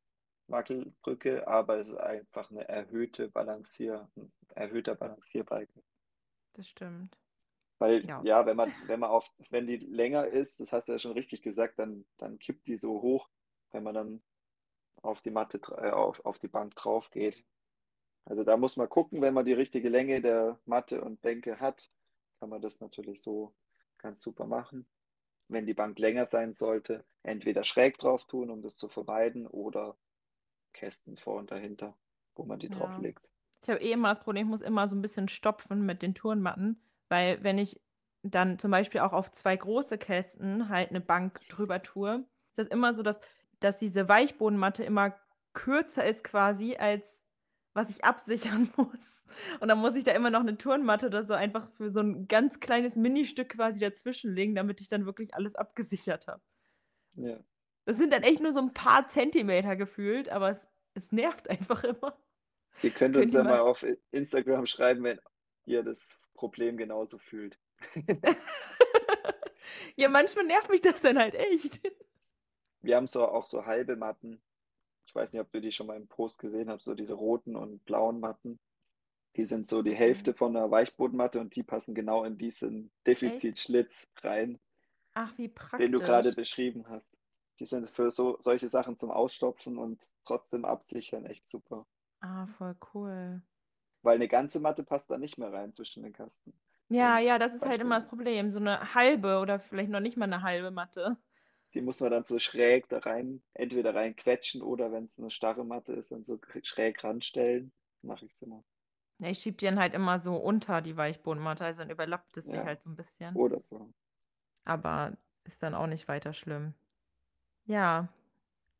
Wackelbrücke, 0.47 1.47
aber 1.47 1.77
es 1.77 1.89
ist 1.89 1.97
einfach 1.97 2.51
eine 2.51 2.67
erhöhte 2.67 3.29
Balancier, 3.29 4.09
ein 4.15 4.31
erhöhter 4.55 4.95
Balancierbalken. 4.95 5.83
Das 6.53 6.67
stimmt. 6.67 7.17
Weil, 7.79 8.05
ja, 8.05 8.21
ja 8.23 8.45
wenn 8.45 8.57
man, 8.57 8.73
wenn 8.87 8.99
man 8.99 9.09
auf, 9.09 9.29
wenn 9.49 9.67
die 9.67 9.77
länger 9.77 10.25
ist, 10.27 10.59
das 10.59 10.73
hast 10.73 10.87
du 10.87 10.93
ja 10.93 10.99
schon 10.99 11.11
richtig 11.11 11.41
gesagt, 11.41 11.77
dann, 11.79 12.05
dann 12.17 12.39
kippt 12.39 12.67
die 12.67 12.77
so 12.77 13.01
hoch, 13.01 13.29
wenn 13.71 13.83
man 13.83 13.93
dann 13.93 14.23
auf 15.01 15.21
die 15.21 15.31
Matte, 15.31 15.59
äh, 15.77 15.91
auf, 15.91 16.25
auf 16.25 16.39
die 16.39 16.47
Bank 16.47 16.75
drauf 16.75 17.11
geht. 17.11 17.45
Also 18.25 18.43
da 18.43 18.57
muss 18.57 18.77
man 18.77 18.89
gucken, 18.89 19.21
wenn 19.21 19.33
man 19.33 19.45
die 19.45 19.53
richtige 19.53 19.89
Länge 19.89 20.21
der 20.21 20.59
Matte 20.65 21.01
und 21.01 21.21
Bänke 21.21 21.59
hat, 21.59 21.89
kann 22.39 22.49
man 22.49 22.61
das 22.61 22.79
natürlich 22.79 23.21
so 23.21 23.53
ganz 23.97 24.21
super 24.21 24.45
machen. 24.45 24.87
Wenn 25.47 25.65
die 25.65 25.73
Bank 25.73 25.97
länger 25.99 26.25
sein 26.25 26.53
sollte, 26.53 27.05
entweder 27.23 27.63
schräg 27.63 27.97
drauf 27.97 28.25
tun, 28.25 28.49
um 28.49 28.61
das 28.61 28.75
zu 28.75 28.89
vermeiden, 28.89 29.47
oder 29.47 29.97
Kästen 30.77 31.17
vor 31.17 31.36
und 31.36 31.51
dahinter, 31.51 31.96
wo 32.36 32.46
man 32.46 32.60
die 32.60 32.67
ja. 32.67 32.75
drauf 32.75 32.98
legt. 33.00 33.29
Ich 33.62 33.69
habe 33.69 33.81
eh 33.81 33.91
immer 33.91 34.10
das 34.10 34.19
Problem, 34.19 34.46
ich 34.46 34.50
muss 34.50 34.62
immer 34.62 34.88
so 34.88 34.96
ein 34.96 35.01
bisschen 35.01 35.27
stopfen 35.27 35.86
mit 35.86 36.01
den 36.01 36.13
Turnmatten, 36.13 36.79
weil 37.10 37.43
wenn 37.43 37.57
ich 37.57 37.81
dann 38.22 38.60
zum 38.60 38.72
Beispiel 38.72 39.01
auch 39.01 39.13
auf 39.13 39.31
zwei 39.31 39.55
große 39.55 39.98
Kästen 39.98 40.69
halt 40.69 40.89
eine 40.89 41.01
Bank 41.01 41.41
drüber 41.50 41.81
tue, 41.81 42.25
ist 42.50 42.60
das 42.60 42.67
immer 42.67 42.93
so, 42.93 43.01
dass, 43.01 43.19
dass 43.60 43.77
diese 43.77 44.07
Weichbodenmatte 44.07 44.84
immer 44.84 45.15
kürzer 45.53 46.05
ist 46.05 46.24
quasi 46.24 46.75
als 46.75 47.24
was 47.77 47.91
ich 47.91 48.03
absichern 48.03 48.69
muss. 48.75 49.24
Und 49.60 49.67
dann 49.67 49.77
muss 49.77 49.96
ich 49.96 50.03
da 50.03 50.12
immer 50.12 50.31
noch 50.31 50.39
eine 50.39 50.57
Turnmatte 50.57 51.05
oder 51.05 51.24
so 51.24 51.34
einfach 51.34 51.69
für 51.74 51.89
so 51.89 52.00
ein 52.00 52.27
ganz 52.27 52.60
kleines 52.60 52.96
Ministück 52.96 53.50
quasi 53.50 53.79
dazwischenlegen, 53.79 54.55
damit 54.55 54.81
ich 54.81 54.89
dann 54.89 55.05
wirklich 55.05 55.36
alles 55.36 55.55
abgesichert 55.55 56.27
habe. 56.27 56.41
Ja. 57.13 57.38
Das 57.88 57.98
sind 57.98 58.12
dann 58.12 58.24
echt 58.24 58.41
nur 58.41 58.51
so 58.51 58.60
ein 58.60 58.74
paar 58.74 59.08
Zentimeter 59.08 59.77
gefühlt, 59.77 60.27
aber 60.27 60.51
es, 60.51 60.70
es 60.94 61.13
nervt 61.13 61.50
einfach 61.50 61.86
immer. 61.86 62.20
Ihr 62.84 62.91
könnt, 62.91 63.15
könnt 63.15 63.25
uns 63.25 63.34
ja 63.34 63.44
mal 63.44 63.62
auf 63.62 63.86
Instagram 64.12 64.65
schreiben, 64.65 65.03
wenn 65.03 65.22
ihr 65.65 65.84
das 65.84 66.20
Problem 66.34 66.75
genauso 66.75 67.17
fühlt. 67.17 67.58
ja, 69.96 70.10
manchmal 70.10 70.46
nervt 70.46 70.70
mich 70.70 70.82
das 70.82 71.01
dann 71.01 71.17
halt 71.17 71.34
echt. 71.34 71.79
Wir 72.82 72.98
haben 72.98 73.08
so 73.08 73.25
auch 73.25 73.46
so 73.46 73.65
halbe 73.65 73.96
Matten, 73.96 74.41
ich 75.06 75.15
weiß 75.15 75.32
nicht, 75.32 75.41
ob 75.41 75.50
du 75.53 75.62
die 75.62 75.72
schon 75.72 75.88
mal 75.88 75.96
im 75.96 76.08
Post 76.08 76.39
gesehen 76.39 76.70
hast, 76.70 76.84
so 76.84 76.94
diese 76.94 77.13
roten 77.13 77.56
und 77.56 77.86
blauen 77.86 78.20
Matten. 78.20 78.60
Die 79.38 79.46
sind 79.46 79.70
so 79.70 79.82
die 79.82 79.96
Hälfte 79.96 80.34
von 80.34 80.56
einer 80.56 80.70
Weichbodenmatte 80.70 81.39
und 81.39 81.56
die 81.56 81.63
passen 81.63 81.96
genau 81.96 82.25
in 82.25 82.38
diesen 82.38 82.91
Defizitschlitz 83.06 84.10
rein. 84.22 84.60
Ach, 85.13 85.38
wie 85.38 85.48
praktisch. 85.48 85.86
Den 85.86 85.94
du 85.94 86.00
gerade 86.00 86.34
beschrieben 86.34 86.89
hast. 86.89 87.16
Die 87.59 87.65
sind 87.65 87.89
für 87.89 88.09
so 88.11 88.37
solche 88.39 88.69
Sachen 88.69 88.97
zum 88.97 89.11
Ausstopfen 89.11 89.77
und 89.77 90.13
trotzdem 90.23 90.65
absichern 90.65 91.25
echt 91.25 91.49
super. 91.49 91.85
Ah, 92.21 92.45
voll 92.45 92.75
cool. 92.93 93.41
Weil 94.01 94.15
eine 94.15 94.27
ganze 94.27 94.59
Matte 94.59 94.83
passt 94.83 95.09
da 95.11 95.17
nicht 95.19 95.37
mehr 95.37 95.53
rein 95.53 95.71
zwischen 95.73 96.01
den 96.01 96.13
Kasten. 96.13 96.59
Ja, 96.89 97.17
und 97.17 97.23
ja, 97.23 97.37
das 97.37 97.53
ist 97.53 97.65
halt 97.65 97.81
immer 97.81 97.95
das 97.95 98.07
Problem. 98.07 98.49
So 98.49 98.59
eine 98.59 98.93
halbe 98.95 99.39
oder 99.39 99.59
vielleicht 99.59 99.89
noch 99.89 99.99
nicht 99.99 100.17
mal 100.17 100.25
eine 100.25 100.41
halbe 100.41 100.71
Matte. 100.71 101.17
Die 101.73 101.82
muss 101.82 101.99
man 102.01 102.12
dann 102.12 102.23
so 102.25 102.39
schräg 102.39 102.89
da 102.89 102.99
rein, 102.99 103.41
entweder 103.53 103.95
rein 103.95 104.15
quetschen 104.17 104.62
oder 104.62 104.91
wenn 104.91 105.05
es 105.05 105.17
eine 105.17 105.29
starre 105.32 105.63
Matte 105.63 105.93
ist, 105.93 106.12
dann 106.12 106.23
so 106.25 106.39
schräg 106.63 107.03
ranstellen. 107.03 107.71
Mache 108.01 108.25
ich 108.25 108.34
es 108.34 108.41
immer. 108.41 108.63
Ja, 109.19 109.29
ich 109.29 109.39
schiebe 109.39 109.58
die 109.58 109.65
dann 109.65 109.79
halt 109.79 109.93
immer 109.95 110.19
so 110.19 110.36
unter 110.38 110.82
die 110.82 110.95
Weichbodenmatte, 110.97 111.65
also 111.65 111.82
dann 111.82 111.89
überlappt 111.89 112.38
es 112.38 112.49
sich 112.49 112.65
halt 112.65 112.82
so 112.82 112.89
ein 112.89 112.95
bisschen. 112.95 113.36
Oder 113.36 113.62
so. 113.63 113.93
Aber 114.65 115.17
ist 115.45 115.63
dann 115.63 115.73
auch 115.73 115.88
nicht 115.88 116.08
weiter 116.08 116.34
schlimm. 116.34 116.75
Ja. 117.67 118.08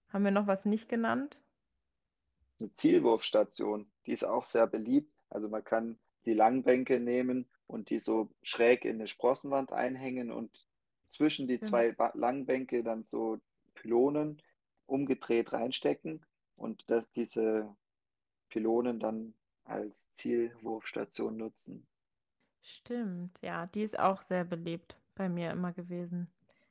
Haben 0.10 0.24
wir 0.24 0.32
noch 0.32 0.48
was 0.48 0.66
nicht 0.66 0.90
genannt? 0.90 1.38
Eine 2.60 2.74
Zielwurfstation, 2.74 3.86
die 4.06 4.14
ist 4.14 4.24
auch 4.24 4.46
sehr 4.46 4.66
beliebt. 4.66 5.14
Also 5.30 5.50
man 5.50 5.64
kann 5.64 6.00
die 6.26 6.34
Langbänke 6.34 7.00
nehmen 7.00 7.46
und 7.68 7.90
die 7.90 8.00
so 8.00 8.30
schräg 8.42 8.86
in 8.86 8.96
eine 8.96 9.08
Sprossenwand 9.08 9.72
einhängen 9.72 10.32
und 10.32 10.68
zwischen 11.10 11.48
die 11.48 11.60
zwei 11.60 11.96
ja. 11.98 12.12
Langbänke 12.16 12.84
dann 12.84 13.04
so 13.04 13.40
Pylonen 13.76 14.42
umgedreht 14.86 15.54
reinstecken 15.54 16.26
und 16.56 16.90
dass 16.90 17.12
diese 17.12 17.76
Pylonen 18.50 19.00
dann 19.00 19.34
als 19.66 20.12
Zielwurfstation 20.14 21.38
nutzen. 21.38 21.86
Stimmt, 22.62 23.40
ja, 23.42 23.68
die 23.68 23.84
ist 23.84 24.00
auch 24.00 24.22
sehr 24.22 24.44
beliebt 24.44 24.98
bei 25.16 25.30
mir 25.30 25.52
immer 25.52 25.74
gewesen. 25.74 26.30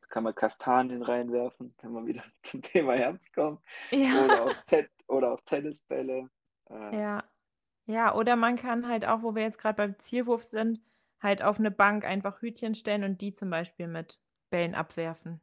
Kann 0.09 0.25
man 0.25 0.35
Kastanien 0.35 1.03
reinwerfen, 1.03 1.75
kann 1.79 1.93
man 1.93 2.07
wieder 2.07 2.23
zum 2.43 2.63
Thema 2.63 2.95
Herbst 2.95 3.33
kommen. 3.35 3.59
Ja. 3.91 4.25
Oder, 4.25 4.43
auch 4.45 4.55
oder 5.09 5.33
auch 5.33 5.41
Tennisbälle. 5.43 6.31
Äh, 6.71 6.99
ja. 6.99 7.25
Ja, 7.87 8.15
oder 8.15 8.35
man 8.35 8.57
kann 8.57 8.89
halt 8.89 9.07
auch, 9.07 9.23
wo 9.23 9.35
wir 9.35 9.43
jetzt 9.43 9.59
gerade 9.59 9.77
beim 9.77 9.99
Zielwurf 9.99 10.43
sind, 10.43 10.81
halt 11.21 11.43
auf 11.43 11.59
eine 11.59 11.71
Bank 11.71 12.05
einfach 12.05 12.43
Hütchen 12.43 12.75
stellen 12.75 13.05
und 13.05 13.21
die 13.21 13.33
zum 13.33 13.49
Beispiel 13.49 13.87
mit 13.87 14.19
Bällen 14.51 14.75
abwerfen. 14.75 15.41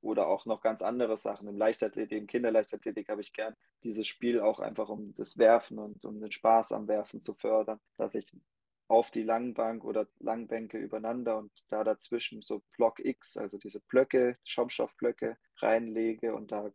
Oder 0.00 0.26
auch 0.26 0.46
noch 0.46 0.60
ganz 0.60 0.82
andere 0.82 1.16
Sachen. 1.16 1.48
Im 1.48 1.56
Leichtathletik, 1.56 2.18
im 2.18 2.26
Kinderleichtathletik 2.26 3.08
habe 3.08 3.20
ich 3.20 3.32
gern 3.32 3.54
dieses 3.84 4.06
Spiel 4.06 4.40
auch 4.40 4.58
einfach 4.58 4.88
um 4.88 5.12
das 5.14 5.38
Werfen 5.38 5.78
und 5.78 6.04
um 6.04 6.20
den 6.20 6.32
Spaß 6.32 6.72
am 6.72 6.88
Werfen 6.88 7.22
zu 7.22 7.34
fördern, 7.34 7.80
dass 7.96 8.14
ich 8.14 8.26
auf 8.92 9.10
die 9.10 9.22
Langbank 9.22 9.84
oder 9.84 10.06
Langbänke 10.18 10.76
übereinander 10.76 11.38
und 11.38 11.50
da 11.70 11.82
dazwischen 11.82 12.42
so 12.42 12.62
Block 12.76 12.98
X, 13.02 13.38
also 13.38 13.56
diese 13.56 13.80
Blöcke, 13.80 14.36
Schaumstoffblöcke 14.44 15.38
reinlege 15.56 16.34
und 16.34 16.52
da 16.52 16.70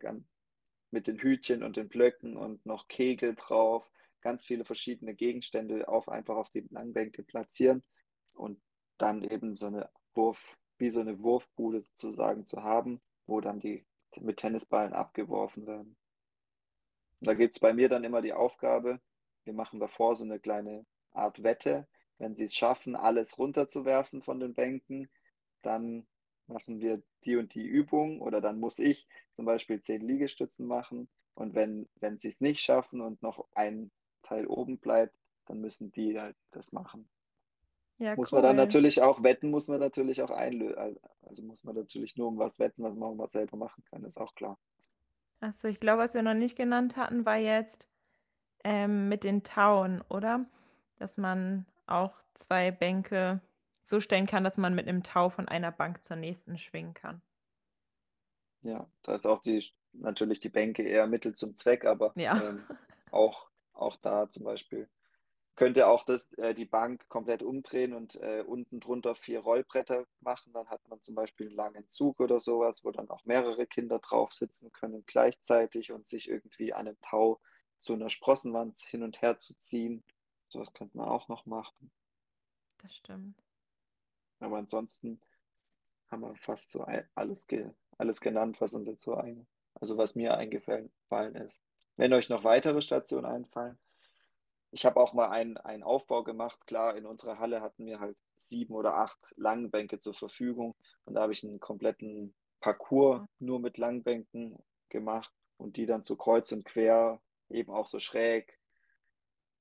mit 0.90 1.06
den 1.06 1.18
Hütchen 1.20 1.62
und 1.62 1.76
den 1.76 1.88
Blöcken 1.88 2.36
und 2.36 2.66
noch 2.66 2.88
Kegel 2.88 3.36
drauf, 3.36 3.88
ganz 4.20 4.44
viele 4.44 4.64
verschiedene 4.64 5.14
Gegenstände 5.14 5.86
auf 5.86 6.08
einfach 6.08 6.34
auf 6.34 6.50
die 6.50 6.66
Langbänke 6.70 7.22
platzieren 7.22 7.84
und 8.34 8.60
dann 8.96 9.22
eben 9.22 9.54
so 9.54 9.68
eine 9.68 9.88
Wurf, 10.14 10.58
wie 10.78 10.88
so 10.88 10.98
eine 10.98 11.22
Wurfbude 11.22 11.82
sozusagen 11.82 12.46
zu 12.46 12.64
haben, 12.64 13.00
wo 13.26 13.40
dann 13.40 13.60
die 13.60 13.86
mit 14.18 14.38
Tennisballen 14.38 14.92
abgeworfen 14.92 15.68
werden. 15.68 15.96
Da 17.20 17.34
gibt 17.34 17.54
es 17.54 17.60
bei 17.60 17.72
mir 17.72 17.88
dann 17.88 18.02
immer 18.02 18.22
die 18.22 18.32
Aufgabe, 18.32 19.00
wir 19.44 19.52
machen 19.52 19.78
davor 19.78 20.16
so 20.16 20.24
eine 20.24 20.40
kleine 20.40 20.84
Art 21.12 21.44
Wette. 21.44 21.86
Wenn 22.18 22.36
sie 22.36 22.44
es 22.44 22.54
schaffen, 22.54 22.96
alles 22.96 23.38
runterzuwerfen 23.38 24.22
von 24.22 24.40
den 24.40 24.54
Bänken, 24.54 25.08
dann 25.62 26.06
machen 26.46 26.80
wir 26.80 27.02
die 27.24 27.36
und 27.36 27.54
die 27.54 27.66
Übung 27.66 28.20
oder 28.20 28.40
dann 28.40 28.58
muss 28.58 28.78
ich 28.78 29.06
zum 29.34 29.44
Beispiel 29.44 29.82
zehn 29.82 30.00
Liegestützen 30.00 30.66
machen. 30.66 31.08
Und 31.34 31.54
wenn, 31.54 31.88
wenn 31.96 32.18
sie 32.18 32.28
es 32.28 32.40
nicht 32.40 32.60
schaffen 32.60 33.00
und 33.00 33.22
noch 33.22 33.46
ein 33.54 33.90
Teil 34.22 34.46
oben 34.46 34.78
bleibt, 34.78 35.16
dann 35.46 35.60
müssen 35.60 35.92
die 35.92 36.18
halt 36.18 36.36
das 36.50 36.72
machen. 36.72 37.08
Ja, 37.98 38.14
muss 38.16 38.32
cool. 38.32 38.38
man 38.38 38.44
dann 38.44 38.56
natürlich 38.56 39.02
auch 39.02 39.22
wetten, 39.22 39.50
muss 39.50 39.68
man 39.68 39.80
natürlich 39.80 40.22
auch 40.22 40.30
einlösen. 40.30 40.98
Also 41.22 41.42
muss 41.42 41.64
man 41.64 41.74
natürlich 41.74 42.16
nur 42.16 42.28
um 42.28 42.38
was 42.38 42.58
wetten, 42.58 42.82
was 42.82 42.94
man 42.94 43.16
mal 43.16 43.28
selber 43.28 43.56
machen 43.56 43.84
kann, 43.90 44.04
ist 44.04 44.18
auch 44.18 44.34
klar. 44.34 44.58
Achso, 45.40 45.68
ich 45.68 45.80
glaube, 45.80 46.02
was 46.02 46.14
wir 46.14 46.22
noch 46.22 46.34
nicht 46.34 46.56
genannt 46.56 46.96
hatten, 46.96 47.24
war 47.24 47.36
jetzt 47.36 47.88
ähm, 48.64 49.08
mit 49.08 49.24
den 49.24 49.42
Tauen, 49.42 50.02
oder? 50.08 50.46
Dass 50.98 51.16
man 51.16 51.66
auch 51.88 52.14
zwei 52.34 52.70
Bänke 52.70 53.40
so 53.82 54.00
stellen 54.00 54.26
kann, 54.26 54.44
dass 54.44 54.56
man 54.56 54.74
mit 54.74 54.86
einem 54.88 55.02
Tau 55.02 55.30
von 55.30 55.48
einer 55.48 55.72
Bank 55.72 56.04
zur 56.04 56.16
nächsten 56.16 56.58
schwingen 56.58 56.94
kann. 56.94 57.22
Ja, 58.62 58.88
da 59.02 59.14
ist 59.14 59.26
auch 59.26 59.40
die 59.40 59.64
natürlich 59.92 60.40
die 60.40 60.48
Bänke 60.48 60.82
eher 60.82 61.06
Mittel 61.06 61.34
zum 61.34 61.56
Zweck, 61.56 61.84
aber 61.84 62.12
ja. 62.16 62.40
ähm, 62.42 62.64
auch, 63.10 63.48
auch 63.72 63.96
da 63.96 64.30
zum 64.30 64.44
Beispiel 64.44 64.88
könnte 65.58 65.88
auch 65.88 66.04
das, 66.04 66.32
äh, 66.34 66.54
die 66.54 66.66
Bank 66.66 67.08
komplett 67.08 67.42
umdrehen 67.42 67.92
und 67.92 68.14
äh, 68.16 68.44
unten 68.46 68.78
drunter 68.78 69.16
vier 69.16 69.40
Rollbretter 69.40 70.06
machen. 70.20 70.52
Dann 70.52 70.68
hat 70.68 70.86
man 70.88 71.00
zum 71.00 71.16
Beispiel 71.16 71.48
einen 71.48 71.56
langen 71.56 71.90
Zug 71.90 72.20
oder 72.20 72.38
sowas, 72.38 72.84
wo 72.84 72.92
dann 72.92 73.10
auch 73.10 73.24
mehrere 73.24 73.66
Kinder 73.66 73.98
drauf 73.98 74.32
sitzen 74.32 74.70
können 74.70 75.02
gleichzeitig 75.06 75.90
und 75.90 76.06
sich 76.06 76.28
irgendwie 76.28 76.72
an 76.72 76.86
einem 76.86 77.00
Tau 77.02 77.40
zu 77.80 77.94
einer 77.94 78.08
Sprossenwand 78.08 78.80
hin 78.82 79.02
und 79.02 79.20
her 79.20 79.40
zu 79.40 79.58
ziehen. 79.58 80.04
Sowas 80.48 80.72
könnte 80.72 80.96
man 80.96 81.08
auch 81.08 81.28
noch 81.28 81.46
machen. 81.46 81.90
Das 82.82 82.94
stimmt. 82.94 83.42
Aber 84.40 84.58
ansonsten 84.58 85.20
haben 86.10 86.22
wir 86.22 86.34
fast 86.36 86.70
so 86.70 86.86
alles, 87.14 87.46
ge 87.46 87.70
alles 87.98 88.20
genannt, 88.20 88.60
was 88.60 88.74
uns 88.74 88.88
jetzt 88.88 89.02
so 89.02 89.14
ein, 89.14 89.46
also 89.74 89.96
was 89.96 90.14
mir 90.14 90.36
eingefallen 90.36 90.90
ist. 91.34 91.60
Wenn 91.96 92.12
euch 92.12 92.28
noch 92.28 92.44
weitere 92.44 92.80
Stationen 92.80 93.26
einfallen, 93.26 93.78
ich 94.70 94.84
habe 94.84 95.00
auch 95.00 95.14
mal 95.14 95.30
einen, 95.30 95.56
einen 95.56 95.82
Aufbau 95.82 96.22
gemacht. 96.22 96.66
Klar, 96.66 96.96
in 96.96 97.06
unserer 97.06 97.38
Halle 97.38 97.62
hatten 97.62 97.86
wir 97.86 98.00
halt 98.00 98.22
sieben 98.36 98.74
oder 98.74 98.96
acht 98.96 99.34
Langbänke 99.36 99.98
zur 100.00 100.14
Verfügung. 100.14 100.74
Und 101.04 101.14
da 101.14 101.22
habe 101.22 101.32
ich 101.32 101.42
einen 101.42 101.58
kompletten 101.58 102.34
Parcours 102.60 103.26
nur 103.38 103.60
mit 103.60 103.78
Langbänken 103.78 104.62
gemacht 104.90 105.32
und 105.56 105.76
die 105.76 105.86
dann 105.86 106.02
so 106.02 106.16
kreuz 106.16 106.52
und 106.52 106.64
quer, 106.64 107.20
eben 107.48 107.72
auch 107.72 107.86
so 107.86 107.98
schräg 107.98 108.57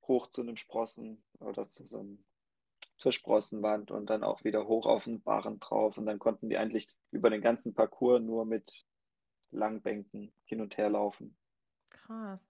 hoch 0.08 0.28
zu 0.28 0.42
einem 0.42 0.56
Sprossen 0.56 1.24
oder 1.40 1.68
zu 1.68 1.86
so 1.86 2.00
einem, 2.00 2.24
zur 2.98 3.12
Sprossenwand 3.12 3.92
und 3.92 4.10
dann 4.10 4.24
auch 4.24 4.44
wieder 4.44 4.68
hoch 4.68 4.86
auf 4.88 5.06
den 5.06 5.22
Barren 5.22 5.60
drauf. 5.60 5.98
Und 5.98 6.06
dann 6.06 6.20
konnten 6.20 6.50
die 6.50 6.58
eigentlich 6.58 6.98
über 7.12 7.30
den 7.30 7.42
ganzen 7.42 7.74
Parcours 7.74 8.22
nur 8.22 8.46
mit 8.46 8.86
Langbänken 9.52 10.32
hin 10.46 10.62
und 10.62 10.78
her 10.78 10.90
laufen. 10.90 11.38
Krass. 11.90 12.50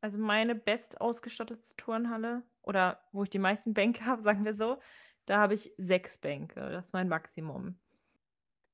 Also 0.00 0.18
meine 0.18 0.54
best 0.54 1.00
ausgestattete 1.00 1.76
Turnhalle 1.76 2.42
oder 2.62 3.02
wo 3.12 3.22
ich 3.22 3.30
die 3.30 3.38
meisten 3.38 3.72
Bänke 3.72 4.04
habe, 4.06 4.22
sagen 4.22 4.44
wir 4.44 4.54
so, 4.54 4.78
da 5.26 5.38
habe 5.38 5.54
ich 5.54 5.72
sechs 5.78 6.18
Bänke. 6.18 6.60
Das 6.70 6.86
ist 6.86 6.92
mein 6.92 7.08
Maximum. 7.08 7.78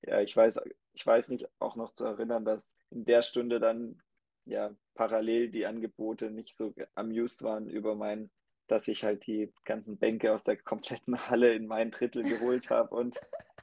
Ja, 0.02 0.20
ich 0.20 0.36
weiß, 0.36 0.60
ich 0.92 1.06
weiß 1.06 1.28
nicht 1.28 1.48
auch 1.60 1.76
noch 1.76 1.94
zu 1.94 2.04
erinnern, 2.04 2.44
dass 2.44 2.76
in 2.90 3.04
der 3.04 3.22
Stunde 3.22 3.60
dann 3.60 4.02
ja 4.44 4.74
parallel 4.94 5.50
die 5.50 5.66
Angebote 5.66 6.30
nicht 6.30 6.56
so 6.56 6.74
amused 6.94 7.42
waren 7.42 7.68
über 7.68 7.94
mein, 7.94 8.30
dass 8.66 8.88
ich 8.88 9.04
halt 9.04 9.26
die 9.26 9.52
ganzen 9.64 9.98
Bänke 9.98 10.32
aus 10.32 10.44
der 10.44 10.56
kompletten 10.56 11.16
Halle 11.30 11.54
in 11.54 11.66
mein 11.66 11.90
Drittel 11.90 12.22
geholt 12.22 12.70
habe 12.70 12.94
und 12.94 13.18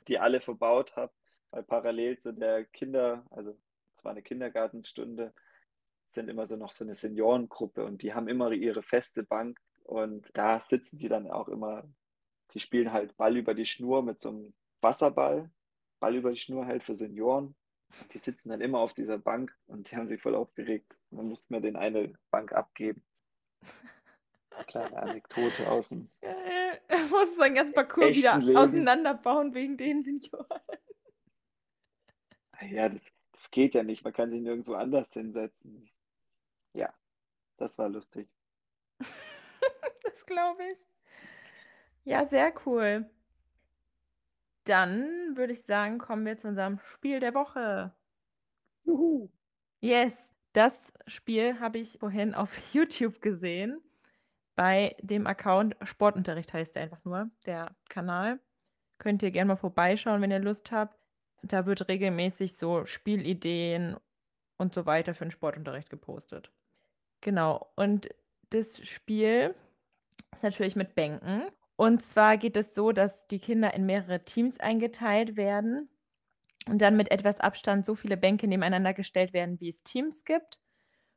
die 0.07 0.19
alle 0.19 0.41
verbaut 0.41 0.95
habe, 0.95 1.13
weil 1.51 1.63
parallel 1.63 2.19
zu 2.19 2.33
der 2.33 2.65
Kinder, 2.65 3.25
also 3.29 3.57
es 3.93 4.03
war 4.03 4.11
eine 4.11 4.21
Kindergartenstunde, 4.21 5.33
sind 6.07 6.29
immer 6.29 6.47
so 6.47 6.55
noch 6.55 6.71
so 6.71 6.83
eine 6.83 6.93
Seniorengruppe 6.93 7.83
und 7.83 8.01
die 8.01 8.13
haben 8.13 8.27
immer 8.27 8.51
ihre 8.51 8.83
feste 8.83 9.23
Bank 9.23 9.59
und 9.83 10.29
da 10.33 10.59
sitzen 10.59 10.97
sie 10.99 11.09
dann 11.09 11.29
auch 11.29 11.49
immer, 11.49 11.83
sie 12.49 12.59
spielen 12.59 12.93
halt 12.93 13.15
Ball 13.17 13.35
über 13.37 13.53
die 13.53 13.65
Schnur 13.65 14.03
mit 14.03 14.19
so 14.19 14.29
einem 14.29 14.53
Wasserball, 14.81 15.49
Ball 15.99 16.15
über 16.15 16.31
die 16.31 16.37
Schnur 16.37 16.65
halt 16.65 16.83
für 16.83 16.93
Senioren. 16.93 17.55
Die 18.11 18.17
sitzen 18.17 18.49
dann 18.49 18.61
immer 18.61 18.79
auf 18.79 18.93
dieser 18.93 19.17
Bank 19.17 19.57
und 19.65 19.89
die 19.89 19.95
haben 19.95 20.07
sich 20.07 20.21
voll 20.21 20.35
aufgeregt. 20.35 20.99
Man 21.09 21.27
musste 21.27 21.53
mir 21.53 21.61
den 21.61 21.75
eine 21.75 22.13
Bank 22.31 22.51
abgeben. 22.51 23.03
Kleine 24.67 24.97
Anekdote 24.97 25.69
außen. 25.69 26.09
Geil. 26.21 26.81
Muss 27.09 27.35
sein 27.35 27.55
ganzes 27.55 27.75
Parcours 27.75 28.15
wieder 28.15 28.37
Leben. 28.37 28.57
auseinanderbauen 28.57 29.53
wegen 29.53 29.77
den 29.77 30.03
Senioren. 30.03 30.61
Ja, 32.61 32.89
das, 32.89 33.13
das 33.33 33.51
geht 33.51 33.75
ja 33.75 33.83
nicht. 33.83 34.03
Man 34.03 34.13
kann 34.13 34.31
sich 34.31 34.41
nirgendwo 34.41 34.73
anders 34.73 35.11
hinsetzen. 35.13 35.87
Ja, 36.73 36.93
das 37.57 37.77
war 37.77 37.89
lustig. 37.89 38.27
das 40.03 40.25
glaube 40.25 40.63
ich. 40.71 40.79
Ja, 42.03 42.25
sehr 42.25 42.53
cool. 42.65 43.09
Dann 44.67 45.37
würde 45.37 45.53
ich 45.53 45.63
sagen, 45.63 45.97
kommen 45.97 46.25
wir 46.25 46.37
zu 46.37 46.49
unserem 46.49 46.79
Spiel 46.79 47.19
der 47.19 47.33
Woche. 47.33 47.93
Juhu. 48.83 49.29
Yes, 49.79 50.33
das 50.51 50.91
Spiel 51.07 51.59
habe 51.59 51.77
ich 51.77 51.99
vorhin 51.99 52.35
auf 52.35 52.51
YouTube 52.73 53.21
gesehen. 53.21 53.81
Bei 54.55 54.95
dem 55.01 55.25
Account 55.27 55.75
Sportunterricht 55.83 56.51
heißt 56.51 56.75
er 56.75 56.83
einfach 56.83 57.03
nur, 57.05 57.29
der 57.45 57.75
Kanal. 57.89 58.39
Könnt 58.97 59.21
ihr 59.23 59.31
gerne 59.31 59.49
mal 59.49 59.55
vorbeischauen, 59.55 60.21
wenn 60.21 60.31
ihr 60.31 60.39
Lust 60.39 60.71
habt. 60.71 60.97
Da 61.43 61.65
wird 61.65 61.87
regelmäßig 61.87 62.57
so 62.57 62.85
Spielideen 62.85 63.95
und 64.57 64.73
so 64.73 64.85
weiter 64.85 65.13
für 65.13 65.25
den 65.25 65.31
Sportunterricht 65.31 65.89
gepostet. 65.89 66.51
Genau. 67.21 67.71
Und 67.75 68.09
das 68.49 68.85
Spiel 68.85 69.55
ist 70.33 70.43
natürlich 70.43 70.75
mit 70.75 70.95
Bänken. 70.95 71.43
Und 71.77 72.01
zwar 72.01 72.37
geht 72.37 72.57
es 72.57 72.75
so, 72.75 72.91
dass 72.91 73.27
die 73.27 73.39
Kinder 73.39 73.73
in 73.73 73.85
mehrere 73.85 74.25
Teams 74.25 74.59
eingeteilt 74.59 75.37
werden 75.37 75.89
und 76.67 76.81
dann 76.81 76.97
mit 76.97 77.11
etwas 77.11 77.39
Abstand 77.39 77.85
so 77.85 77.95
viele 77.95 78.17
Bänke 78.17 78.47
nebeneinander 78.47 78.93
gestellt 78.93 79.31
werden, 79.31 79.61
wie 79.61 79.69
es 79.69 79.83
Teams 79.83 80.25
gibt. 80.25 80.59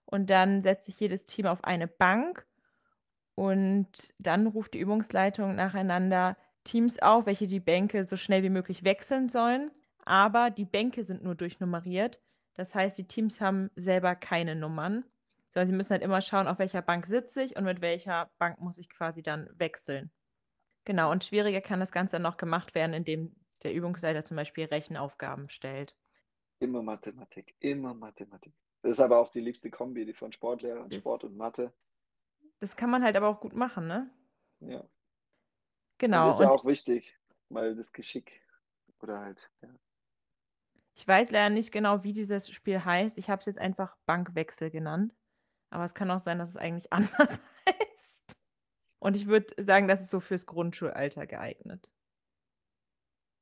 Und 0.04 0.30
dann 0.30 0.62
setzt 0.62 0.86
sich 0.86 1.00
jedes 1.00 1.26
Team 1.26 1.46
auf 1.46 1.64
eine 1.64 1.88
Bank 1.88 2.46
und 3.34 3.88
dann 4.18 4.46
ruft 4.46 4.74
die 4.74 4.80
Übungsleitung 4.80 5.56
nacheinander 5.56 6.36
Teams 6.64 7.00
auf, 7.00 7.26
welche 7.26 7.48
die 7.48 7.60
Bänke 7.60 8.04
so 8.04 8.16
schnell 8.16 8.42
wie 8.44 8.50
möglich 8.50 8.84
wechseln 8.84 9.28
sollen 9.28 9.72
aber 10.10 10.50
die 10.50 10.64
Bänke 10.64 11.04
sind 11.04 11.22
nur 11.22 11.34
durchnummeriert. 11.36 12.20
Das 12.54 12.74
heißt, 12.74 12.98
die 12.98 13.06
Teams 13.06 13.40
haben 13.40 13.70
selber 13.76 14.14
keine 14.16 14.56
Nummern, 14.56 15.04
sondern 15.50 15.66
sie 15.68 15.72
müssen 15.72 15.90
halt 15.92 16.02
immer 16.02 16.20
schauen, 16.20 16.48
auf 16.48 16.58
welcher 16.58 16.82
Bank 16.82 17.06
sitze 17.06 17.42
ich 17.42 17.56
und 17.56 17.64
mit 17.64 17.80
welcher 17.80 18.30
Bank 18.38 18.60
muss 18.60 18.78
ich 18.78 18.88
quasi 18.88 19.22
dann 19.22 19.48
wechseln. 19.54 20.10
Genau, 20.84 21.10
und 21.10 21.24
schwieriger 21.24 21.60
kann 21.60 21.80
das 21.80 21.92
Ganze 21.92 22.18
noch 22.18 22.36
gemacht 22.36 22.74
werden, 22.74 22.94
indem 22.94 23.34
der 23.62 23.74
Übungsleiter 23.74 24.24
zum 24.24 24.36
Beispiel 24.36 24.64
Rechenaufgaben 24.64 25.48
stellt. 25.48 25.94
Immer 26.58 26.82
Mathematik, 26.82 27.54
immer 27.60 27.94
Mathematik. 27.94 28.54
Das 28.82 28.92
ist 28.92 29.00
aber 29.00 29.18
auch 29.18 29.30
die 29.30 29.40
liebste 29.40 29.70
Kombi, 29.70 30.06
die 30.06 30.14
von 30.14 30.32
Sportlehrer 30.32 30.82
und 30.82 30.94
Sport 30.94 31.24
und 31.24 31.36
Mathe. 31.36 31.72
Das 32.60 32.76
kann 32.76 32.90
man 32.90 33.02
halt 33.02 33.16
aber 33.16 33.28
auch 33.28 33.40
gut 33.40 33.54
machen, 33.54 33.86
ne? 33.86 34.10
Ja. 34.60 34.84
Genau. 35.98 36.22
Und 36.22 36.28
das 36.28 36.40
ist 36.40 36.42
ja 36.42 36.50
auch 36.50 36.64
wichtig, 36.64 37.18
weil 37.50 37.74
das 37.74 37.92
Geschick 37.92 38.42
oder 39.02 39.20
halt, 39.20 39.50
ja. 39.62 39.68
Ich 40.94 41.06
weiß 41.06 41.30
leider 41.30 41.50
nicht 41.50 41.72
genau, 41.72 42.02
wie 42.02 42.12
dieses 42.12 42.50
Spiel 42.50 42.84
heißt. 42.84 43.16
Ich 43.16 43.30
habe 43.30 43.40
es 43.40 43.46
jetzt 43.46 43.58
einfach 43.58 43.96
Bankwechsel 44.06 44.70
genannt. 44.70 45.14
Aber 45.70 45.84
es 45.84 45.94
kann 45.94 46.10
auch 46.10 46.20
sein, 46.20 46.38
dass 46.38 46.50
es 46.50 46.56
eigentlich 46.56 46.92
anders 46.92 47.18
heißt. 47.18 47.40
Und 49.00 49.16
ich 49.16 49.26
würde 49.26 49.52
sagen, 49.62 49.88
das 49.88 50.02
ist 50.02 50.10
so 50.10 50.20
fürs 50.20 50.46
Grundschulalter 50.46 51.26
geeignet. 51.26 51.90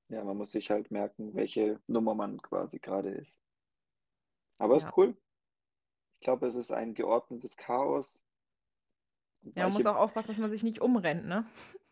Ja, 0.08 0.24
man 0.24 0.38
muss 0.38 0.52
sich 0.52 0.70
halt 0.70 0.90
merken, 0.90 1.34
welche 1.34 1.80
Nummer 1.86 2.14
man 2.14 2.40
quasi 2.40 2.78
gerade 2.78 3.10
ist. 3.10 3.42
Aber 4.58 4.78
ja. 4.78 4.86
ist 4.86 4.96
cool. 4.96 5.16
Ich 6.20 6.24
glaube, 6.24 6.46
es 6.46 6.54
ist 6.54 6.72
ein 6.72 6.94
geordnetes 6.94 7.56
Chaos. 7.56 8.24
Ja, 9.54 9.64
man 9.64 9.74
muss 9.74 9.86
auch 9.86 9.96
aufpassen, 9.96 10.28
dass 10.28 10.38
man 10.38 10.50
sich 10.50 10.62
nicht 10.62 10.80
umrennt, 10.80 11.26
ne? 11.26 11.46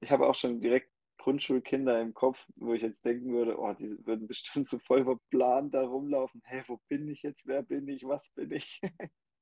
Ich 0.00 0.12
habe 0.12 0.28
auch 0.28 0.36
schon 0.36 0.60
direkt 0.60 0.92
Grundschulkinder 1.16 2.00
im 2.00 2.14
Kopf, 2.14 2.46
wo 2.54 2.72
ich 2.72 2.82
jetzt 2.82 3.04
denken 3.04 3.32
würde, 3.32 3.58
oh, 3.58 3.72
die 3.72 3.98
würden 4.06 4.28
bestimmt 4.28 4.68
so 4.68 4.78
voll 4.78 5.02
verplant 5.02 5.74
da 5.74 5.84
rumlaufen. 5.84 6.40
Hä, 6.44 6.62
wo 6.68 6.78
bin 6.86 7.08
ich 7.08 7.24
jetzt? 7.24 7.48
Wer 7.48 7.62
bin 7.62 7.88
ich? 7.88 8.06
Was 8.06 8.30
bin 8.30 8.52
ich? 8.52 8.80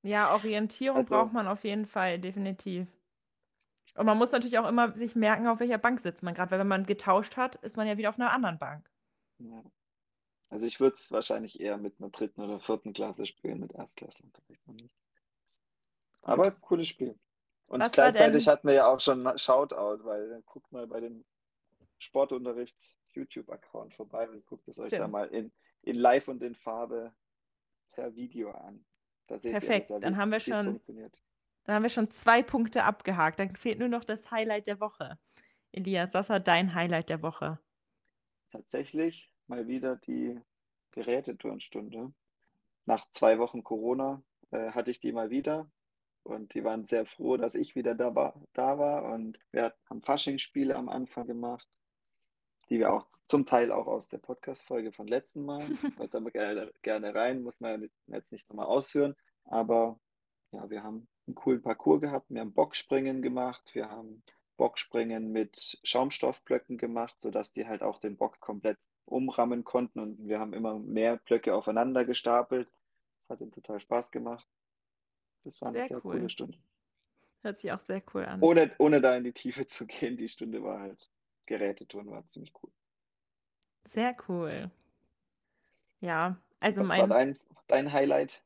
ja, 0.02 0.32
Orientierung 0.32 0.96
also, 1.00 1.14
braucht 1.14 1.34
man 1.34 1.46
auf 1.46 1.62
jeden 1.64 1.84
Fall, 1.84 2.18
definitiv. 2.18 2.88
Und 3.94 4.06
man 4.06 4.18
muss 4.18 4.32
natürlich 4.32 4.58
auch 4.58 4.68
immer 4.68 4.94
sich 4.94 5.14
merken, 5.14 5.46
auf 5.46 5.60
welcher 5.60 5.78
Bank 5.78 6.00
sitzt 6.00 6.22
man 6.22 6.34
gerade, 6.34 6.50
weil 6.50 6.58
wenn 6.58 6.68
man 6.68 6.86
getauscht 6.86 7.36
hat, 7.36 7.56
ist 7.56 7.76
man 7.76 7.86
ja 7.86 7.96
wieder 7.96 8.08
auf 8.08 8.18
einer 8.18 8.32
anderen 8.32 8.58
Bank. 8.58 8.90
Ja. 9.38 9.62
Also 10.48 10.66
ich 10.66 10.80
würde 10.80 10.94
es 10.94 11.10
wahrscheinlich 11.10 11.60
eher 11.60 11.76
mit 11.76 11.98
einer 11.98 12.10
dritten 12.10 12.40
oder 12.40 12.58
vierten 12.58 12.92
Klasse 12.92 13.26
spielen, 13.26 13.60
mit 13.60 13.72
Erstklässlern 13.72 14.32
vielleicht 14.46 14.66
noch 14.66 14.74
nicht. 14.74 14.94
Aber 16.22 16.50
cooles 16.50 16.88
Spiel. 16.88 17.18
Und 17.66 17.80
Was 17.80 17.92
gleichzeitig 17.92 18.46
hatten 18.46 18.68
wir 18.68 18.74
ja 18.74 18.86
auch 18.86 19.00
schon 19.00 19.26
Shoutout, 19.38 20.04
weil 20.04 20.42
guckt 20.46 20.70
mal 20.70 20.86
bei 20.86 21.00
dem 21.00 21.24
Sportunterricht 21.98 22.76
YouTube-Account 23.12 23.94
vorbei 23.94 24.28
und 24.28 24.44
guckt 24.46 24.68
es 24.68 24.78
euch 24.78 24.88
Stimmt. 24.88 25.02
da 25.02 25.08
mal 25.08 25.28
in, 25.28 25.52
in 25.82 25.96
Live 25.96 26.28
und 26.28 26.42
in 26.42 26.54
Farbe 26.54 27.12
per 27.90 28.14
Video 28.14 28.50
an. 28.50 28.84
Da 29.26 29.38
seht 29.38 29.52
Perfekt, 29.52 29.90
ihr, 29.90 29.98
dann 29.98 30.16
haben 30.16 30.30
wir 30.30 30.40
schon. 30.40 30.80
Dann 31.66 31.76
haben 31.76 31.82
wir 31.82 31.90
schon 31.90 32.10
zwei 32.10 32.42
Punkte 32.42 32.84
abgehakt. 32.84 33.40
Dann 33.40 33.54
fehlt 33.56 33.78
nur 33.78 33.88
noch 33.88 34.04
das 34.04 34.30
Highlight 34.30 34.66
der 34.66 34.80
Woche. 34.80 35.18
Elias, 35.72 36.14
was 36.14 36.28
war 36.28 36.40
dein 36.40 36.74
Highlight 36.74 37.08
der 37.08 37.22
Woche? 37.22 37.58
Tatsächlich 38.50 39.30
mal 39.46 39.66
wieder 39.68 39.96
die 39.96 40.40
Geräteturnstunde. 40.92 42.12
Nach 42.86 43.10
zwei 43.10 43.38
Wochen 43.38 43.64
Corona 43.64 44.22
äh, 44.50 44.70
hatte 44.70 44.90
ich 44.90 45.00
die 45.00 45.12
mal 45.12 45.30
wieder 45.30 45.70
und 46.22 46.54
die 46.54 46.64
waren 46.64 46.86
sehr 46.86 47.04
froh, 47.04 47.36
dass 47.36 47.54
ich 47.54 47.74
wieder 47.74 47.94
da 47.94 48.14
war. 48.14 48.40
Da 48.52 48.78
war. 48.78 49.12
Und 49.12 49.38
wir 49.50 49.74
haben 49.90 50.02
Faschingsspiele 50.02 50.74
am 50.74 50.88
Anfang 50.88 51.26
gemacht 51.26 51.68
die 52.68 52.78
wir 52.78 52.92
auch 52.92 53.06
zum 53.28 53.46
Teil 53.46 53.70
auch 53.70 53.86
aus 53.86 54.08
der 54.08 54.18
Podcast-Folge 54.18 54.92
von 54.92 55.06
letzten 55.06 55.44
Mal. 55.44 55.66
Hört 55.98 56.14
da 56.14 56.20
gerne, 56.20 56.72
gerne 56.82 57.14
rein, 57.14 57.42
muss 57.42 57.60
man 57.60 57.88
jetzt 58.06 58.32
nicht 58.32 58.48
nochmal 58.48 58.66
ausführen. 58.66 59.14
Aber 59.44 59.98
ja, 60.50 60.68
wir 60.68 60.82
haben 60.82 61.08
einen 61.26 61.34
coolen 61.34 61.62
Parcours 61.62 62.00
gehabt. 62.00 62.30
Wir 62.30 62.40
haben 62.40 62.52
Bockspringen 62.52 63.22
gemacht. 63.22 63.74
Wir 63.74 63.90
haben 63.90 64.22
Bockspringen 64.56 65.32
mit 65.32 65.78
Schaumstoffblöcken 65.82 66.78
gemacht, 66.78 67.14
sodass 67.20 67.52
die 67.52 67.66
halt 67.66 67.82
auch 67.82 67.98
den 67.98 68.16
Bock 68.16 68.40
komplett 68.40 68.78
umrammen 69.04 69.64
konnten. 69.64 70.00
Und 70.00 70.28
wir 70.28 70.38
haben 70.38 70.52
immer 70.52 70.78
mehr 70.78 71.16
Blöcke 71.18 71.54
aufeinander 71.54 72.04
gestapelt. 72.04 72.68
Das 73.22 73.30
hat 73.36 73.40
ihnen 73.40 73.52
total 73.52 73.80
Spaß 73.80 74.10
gemacht. 74.10 74.46
Das 75.44 75.60
war 75.60 75.68
eine 75.68 75.78
sehr, 75.78 75.88
sehr 75.88 76.04
cool. 76.04 76.16
coole 76.16 76.28
Stunde. 76.28 76.58
Hört 77.42 77.58
sich 77.58 77.70
auch 77.70 77.80
sehr 77.80 78.02
cool 78.14 78.24
an. 78.24 78.42
Ohne, 78.42 78.72
ohne 78.78 79.00
da 79.00 79.16
in 79.16 79.24
die 79.24 79.32
Tiefe 79.32 79.66
zu 79.66 79.86
gehen, 79.86 80.16
die 80.16 80.28
Stunde 80.28 80.62
war 80.62 80.80
halt 80.80 81.08
Gerätetouren 81.46 82.10
war 82.10 82.26
ziemlich 82.26 82.52
cool. 82.62 82.70
Sehr 83.84 84.16
cool. 84.28 84.70
Ja, 86.00 86.36
also 86.60 86.82
Was 86.82 86.88
mein. 86.88 87.00
war 87.00 87.08
dein, 87.08 87.38
dein 87.68 87.92
Highlight? 87.92 88.42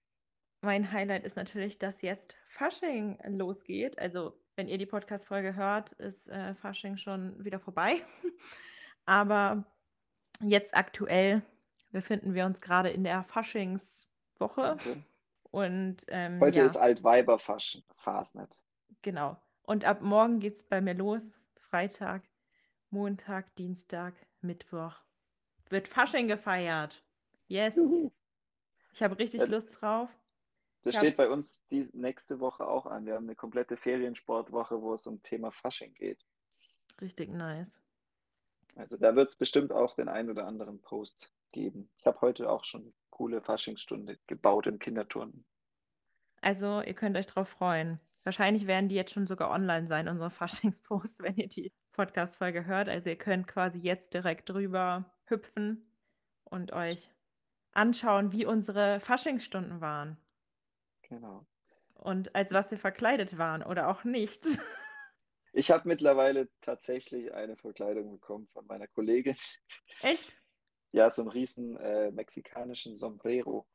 Mein 0.62 0.92
Highlight 0.92 1.24
ist 1.24 1.36
natürlich, 1.36 1.78
dass 1.78 2.02
jetzt 2.02 2.36
Fasching 2.48 3.18
losgeht. 3.26 3.98
Also 3.98 4.38
wenn 4.56 4.68
ihr 4.68 4.76
die 4.76 4.86
Podcast-Folge 4.86 5.56
hört, 5.56 5.92
ist 5.92 6.28
äh, 6.28 6.54
Fasching 6.54 6.98
schon 6.98 7.42
wieder 7.42 7.58
vorbei. 7.58 7.94
Aber 9.06 9.64
jetzt 10.42 10.74
aktuell 10.74 11.42
befinden 11.92 12.34
wir 12.34 12.44
uns 12.44 12.60
gerade 12.60 12.90
in 12.90 13.04
der 13.04 13.24
Faschingswoche. 13.24 14.72
Okay. 14.72 15.02
Und 15.50 16.04
ähm, 16.08 16.40
heute 16.40 16.60
ja. 16.60 16.66
ist 16.66 16.76
Altweiber-Fasnet. 16.76 18.62
Genau. 19.02 19.36
Und 19.62 19.84
ab 19.84 20.02
morgen 20.02 20.40
geht 20.40 20.56
es 20.56 20.62
bei 20.62 20.80
mir 20.80 20.94
los. 20.94 21.32
Freitag, 21.58 22.22
Montag, 22.90 23.54
Dienstag, 23.56 24.14
Mittwoch. 24.42 24.94
Wird 25.70 25.88
Fasching 25.88 26.28
gefeiert. 26.28 27.02
Yes. 27.48 27.76
Juhu. 27.76 28.10
Ich 28.92 29.02
habe 29.02 29.18
richtig. 29.18 29.46
Lust 29.48 29.80
drauf. 29.80 30.10
Das 30.82 30.96
steht 30.96 31.16
bei 31.16 31.28
uns 31.28 31.64
die 31.66 31.88
nächste 31.92 32.40
Woche 32.40 32.66
auch 32.66 32.86
an. 32.86 33.04
Wir 33.04 33.14
haben 33.14 33.24
eine 33.24 33.36
komplette 33.36 33.76
Feriensportwoche, 33.76 34.80
wo 34.80 34.94
es 34.94 35.06
um 35.06 35.22
Thema 35.22 35.50
Fasching 35.50 35.92
geht. 35.94 36.26
Richtig 37.00 37.30
nice. 37.30 37.78
Also 38.76 38.96
da 38.96 39.14
wird 39.14 39.28
es 39.28 39.36
bestimmt 39.36 39.72
auch 39.72 39.94
den 39.94 40.08
einen 40.08 40.30
oder 40.30 40.46
anderen 40.46 40.80
Post 40.80 41.34
geben. 41.52 41.90
Ich 41.98 42.06
habe 42.06 42.20
heute 42.20 42.48
auch 42.50 42.64
schon 42.64 42.82
eine 42.82 42.92
coole 43.10 43.42
Faschingsstunde 43.42 44.18
gebaut 44.26 44.66
im 44.66 44.78
Kinderturnen. 44.78 45.44
Also 46.40 46.80
ihr 46.80 46.94
könnt 46.94 47.16
euch 47.16 47.26
drauf 47.26 47.48
freuen. 47.48 48.00
Wahrscheinlich 48.22 48.66
werden 48.66 48.88
die 48.88 48.94
jetzt 48.94 49.12
schon 49.12 49.26
sogar 49.26 49.50
online 49.50 49.86
sein, 49.86 50.08
unsere 50.08 50.30
Faschingsposts, 50.30 51.22
wenn 51.22 51.36
ihr 51.36 51.48
die 51.48 51.72
Podcast-Folge 51.92 52.64
hört. 52.64 52.88
Also 52.88 53.10
ihr 53.10 53.18
könnt 53.18 53.46
quasi 53.46 53.78
jetzt 53.78 54.14
direkt 54.14 54.48
drüber 54.48 55.12
hüpfen 55.26 55.90
und 56.44 56.72
euch 56.72 57.10
anschauen, 57.72 58.32
wie 58.32 58.46
unsere 58.46 59.00
Faschingsstunden 59.00 59.80
waren. 59.80 60.16
Genau. 61.10 61.46
Und 61.94 62.34
als 62.34 62.52
was 62.52 62.70
wir 62.70 62.78
verkleidet 62.78 63.36
waren 63.36 63.62
oder 63.62 63.88
auch 63.88 64.04
nicht. 64.04 64.46
Ich 65.52 65.72
habe 65.72 65.88
mittlerweile 65.88 66.48
tatsächlich 66.60 67.34
eine 67.34 67.56
Verkleidung 67.56 68.12
bekommen 68.12 68.46
von 68.46 68.64
meiner 68.66 68.86
Kollegin. 68.86 69.34
Echt? 70.00 70.36
Ja, 70.92 71.10
so 71.10 71.22
einen 71.22 71.30
riesen 71.32 71.76
äh, 71.76 72.12
mexikanischen 72.12 72.94
Sombrero. 72.94 73.66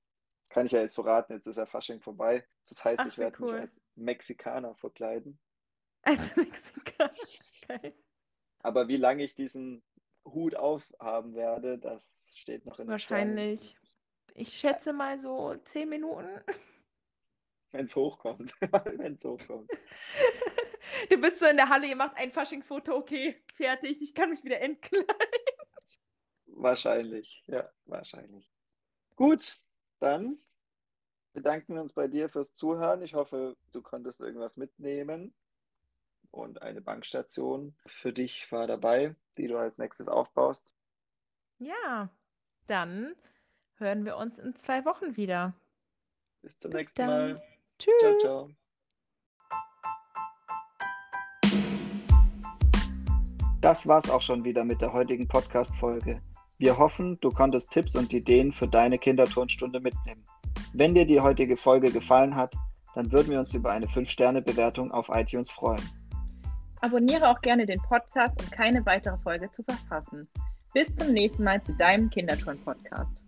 Kann 0.48 0.66
ich 0.66 0.72
ja 0.72 0.80
jetzt 0.80 0.96
verraten, 0.96 1.34
jetzt 1.34 1.48
ist 1.48 1.58
ja 1.58 1.66
Fasching 1.66 2.00
vorbei. 2.00 2.48
Das 2.68 2.84
heißt, 2.84 3.02
Ach, 3.02 3.08
ich 3.08 3.18
werde 3.18 3.38
cool. 3.42 3.52
mich 3.52 3.62
als 3.62 3.82
Mexikaner 3.96 4.74
verkleiden. 4.76 5.38
Als 6.04 6.36
Mexikaner, 6.38 7.12
okay. 7.64 7.94
Aber 8.60 8.88
wie 8.88 8.96
lange 8.96 9.26
ich 9.26 9.36
diesen 9.36 9.84
Hut 10.26 10.56
aufhaben 10.56 11.36
werde, 11.36 11.78
das 11.78 12.32
steht 12.36 12.66
noch 12.66 12.80
in 12.80 12.88
der 12.88 12.94
Wahrscheinlich. 12.94 13.76
Ich 14.34 14.54
schätze 14.58 14.94
mal 14.94 15.18
so 15.18 15.56
zehn 15.66 15.90
Minuten. 15.90 16.42
Wenn 17.76 17.88
es 17.88 17.96
hochkommt. 17.98 18.54
Wenn 18.62 19.16
es 19.16 19.24
hochkommt. 19.24 19.70
Du 21.10 21.18
bist 21.18 21.40
so 21.40 21.46
in 21.46 21.58
der 21.58 21.70
Halle, 21.70 21.88
ihr 21.88 21.96
macht 21.96 22.16
ein 22.16 22.32
Faschingsfoto, 22.32 22.96
okay, 22.96 23.42
fertig, 23.56 24.04
ich 24.04 24.14
kann 24.14 24.30
mich 24.30 24.44
wieder 24.44 24.62
entkleiden. 24.62 25.08
Wahrscheinlich, 26.46 27.44
ja, 27.48 27.68
wahrscheinlich. 27.86 28.54
Gut, 29.16 29.58
dann 30.00 30.40
bedanken 31.34 31.74
wir 31.74 31.82
uns 31.82 31.92
bei 31.92 32.08
dir 32.08 32.30
fürs 32.30 32.54
Zuhören. 32.54 33.02
Ich 33.02 33.16
hoffe, 33.16 33.58
du 33.72 33.82
konntest 33.82 34.22
irgendwas 34.22 34.58
mitnehmen. 34.58 35.34
Und 36.30 36.62
eine 36.62 36.82
Bankstation 36.82 37.76
für 37.88 38.14
dich 38.14 38.52
war 38.52 38.68
dabei, 38.68 39.16
die 39.38 39.48
du 39.48 39.58
als 39.58 39.80
nächstes 39.80 40.08
aufbaust. 40.08 40.76
Ja, 41.58 42.10
dann 42.68 43.16
hören 43.78 44.06
wir 44.06 44.18
uns 44.18 44.38
in 44.38 44.56
zwei 44.56 44.86
Wochen 44.86 45.18
wieder. 45.18 45.56
Bis 46.42 46.60
zum 46.60 46.72
Bis 46.72 46.82
nächsten 46.82 47.02
dann. 47.02 47.34
Mal. 47.34 47.55
Tschüss. 47.80 47.94
Ciao, 48.00 48.18
ciao. 48.18 48.50
Das 53.62 53.88
war's 53.88 54.10
auch 54.10 54.22
schon 54.22 54.44
wieder 54.44 54.64
mit 54.64 54.82
der 54.82 54.94
heutigen 54.94 55.28
Podcast-Folge. 55.28 56.22
Wir 56.58 56.78
hoffen, 56.78 57.20
du 57.20 57.32
konntest 57.32 57.72
Tipps 57.72 57.96
und 57.96 58.14
Ideen 58.14 58.54
für 58.54 58.68
deine 58.68 58.98
Kinderturnstunde 58.98 59.80
mitnehmen. 59.80 60.24
Wenn 60.74 60.94
dir 60.94 61.06
die 61.06 61.20
heutige 61.20 61.58
Folge 61.58 61.92
gefallen 61.92 62.36
hat, 62.36 62.54
dann 62.94 63.12
würden 63.12 63.32
wir 63.32 63.40
uns 63.40 63.54
über 63.54 63.72
eine 63.72 63.88
5-Sterne-Bewertung 63.88 64.92
auf 64.92 65.10
iTunes 65.10 65.52
freuen. 65.52 65.82
Abonniere 66.82 67.30
auch 67.30 67.42
gerne 67.42 67.66
den 67.66 67.82
Podcast, 67.82 68.40
um 68.40 68.50
keine 68.52 68.86
weitere 68.86 69.18
Folge 69.18 69.52
zu 69.52 69.64
verpassen. 69.64 70.30
Bis 70.74 70.94
zum 70.96 71.12
nächsten 71.12 71.44
Mal 71.44 71.62
zu 71.64 71.74
deinem 71.74 72.10
Kinderturn-Podcast. 72.10 73.25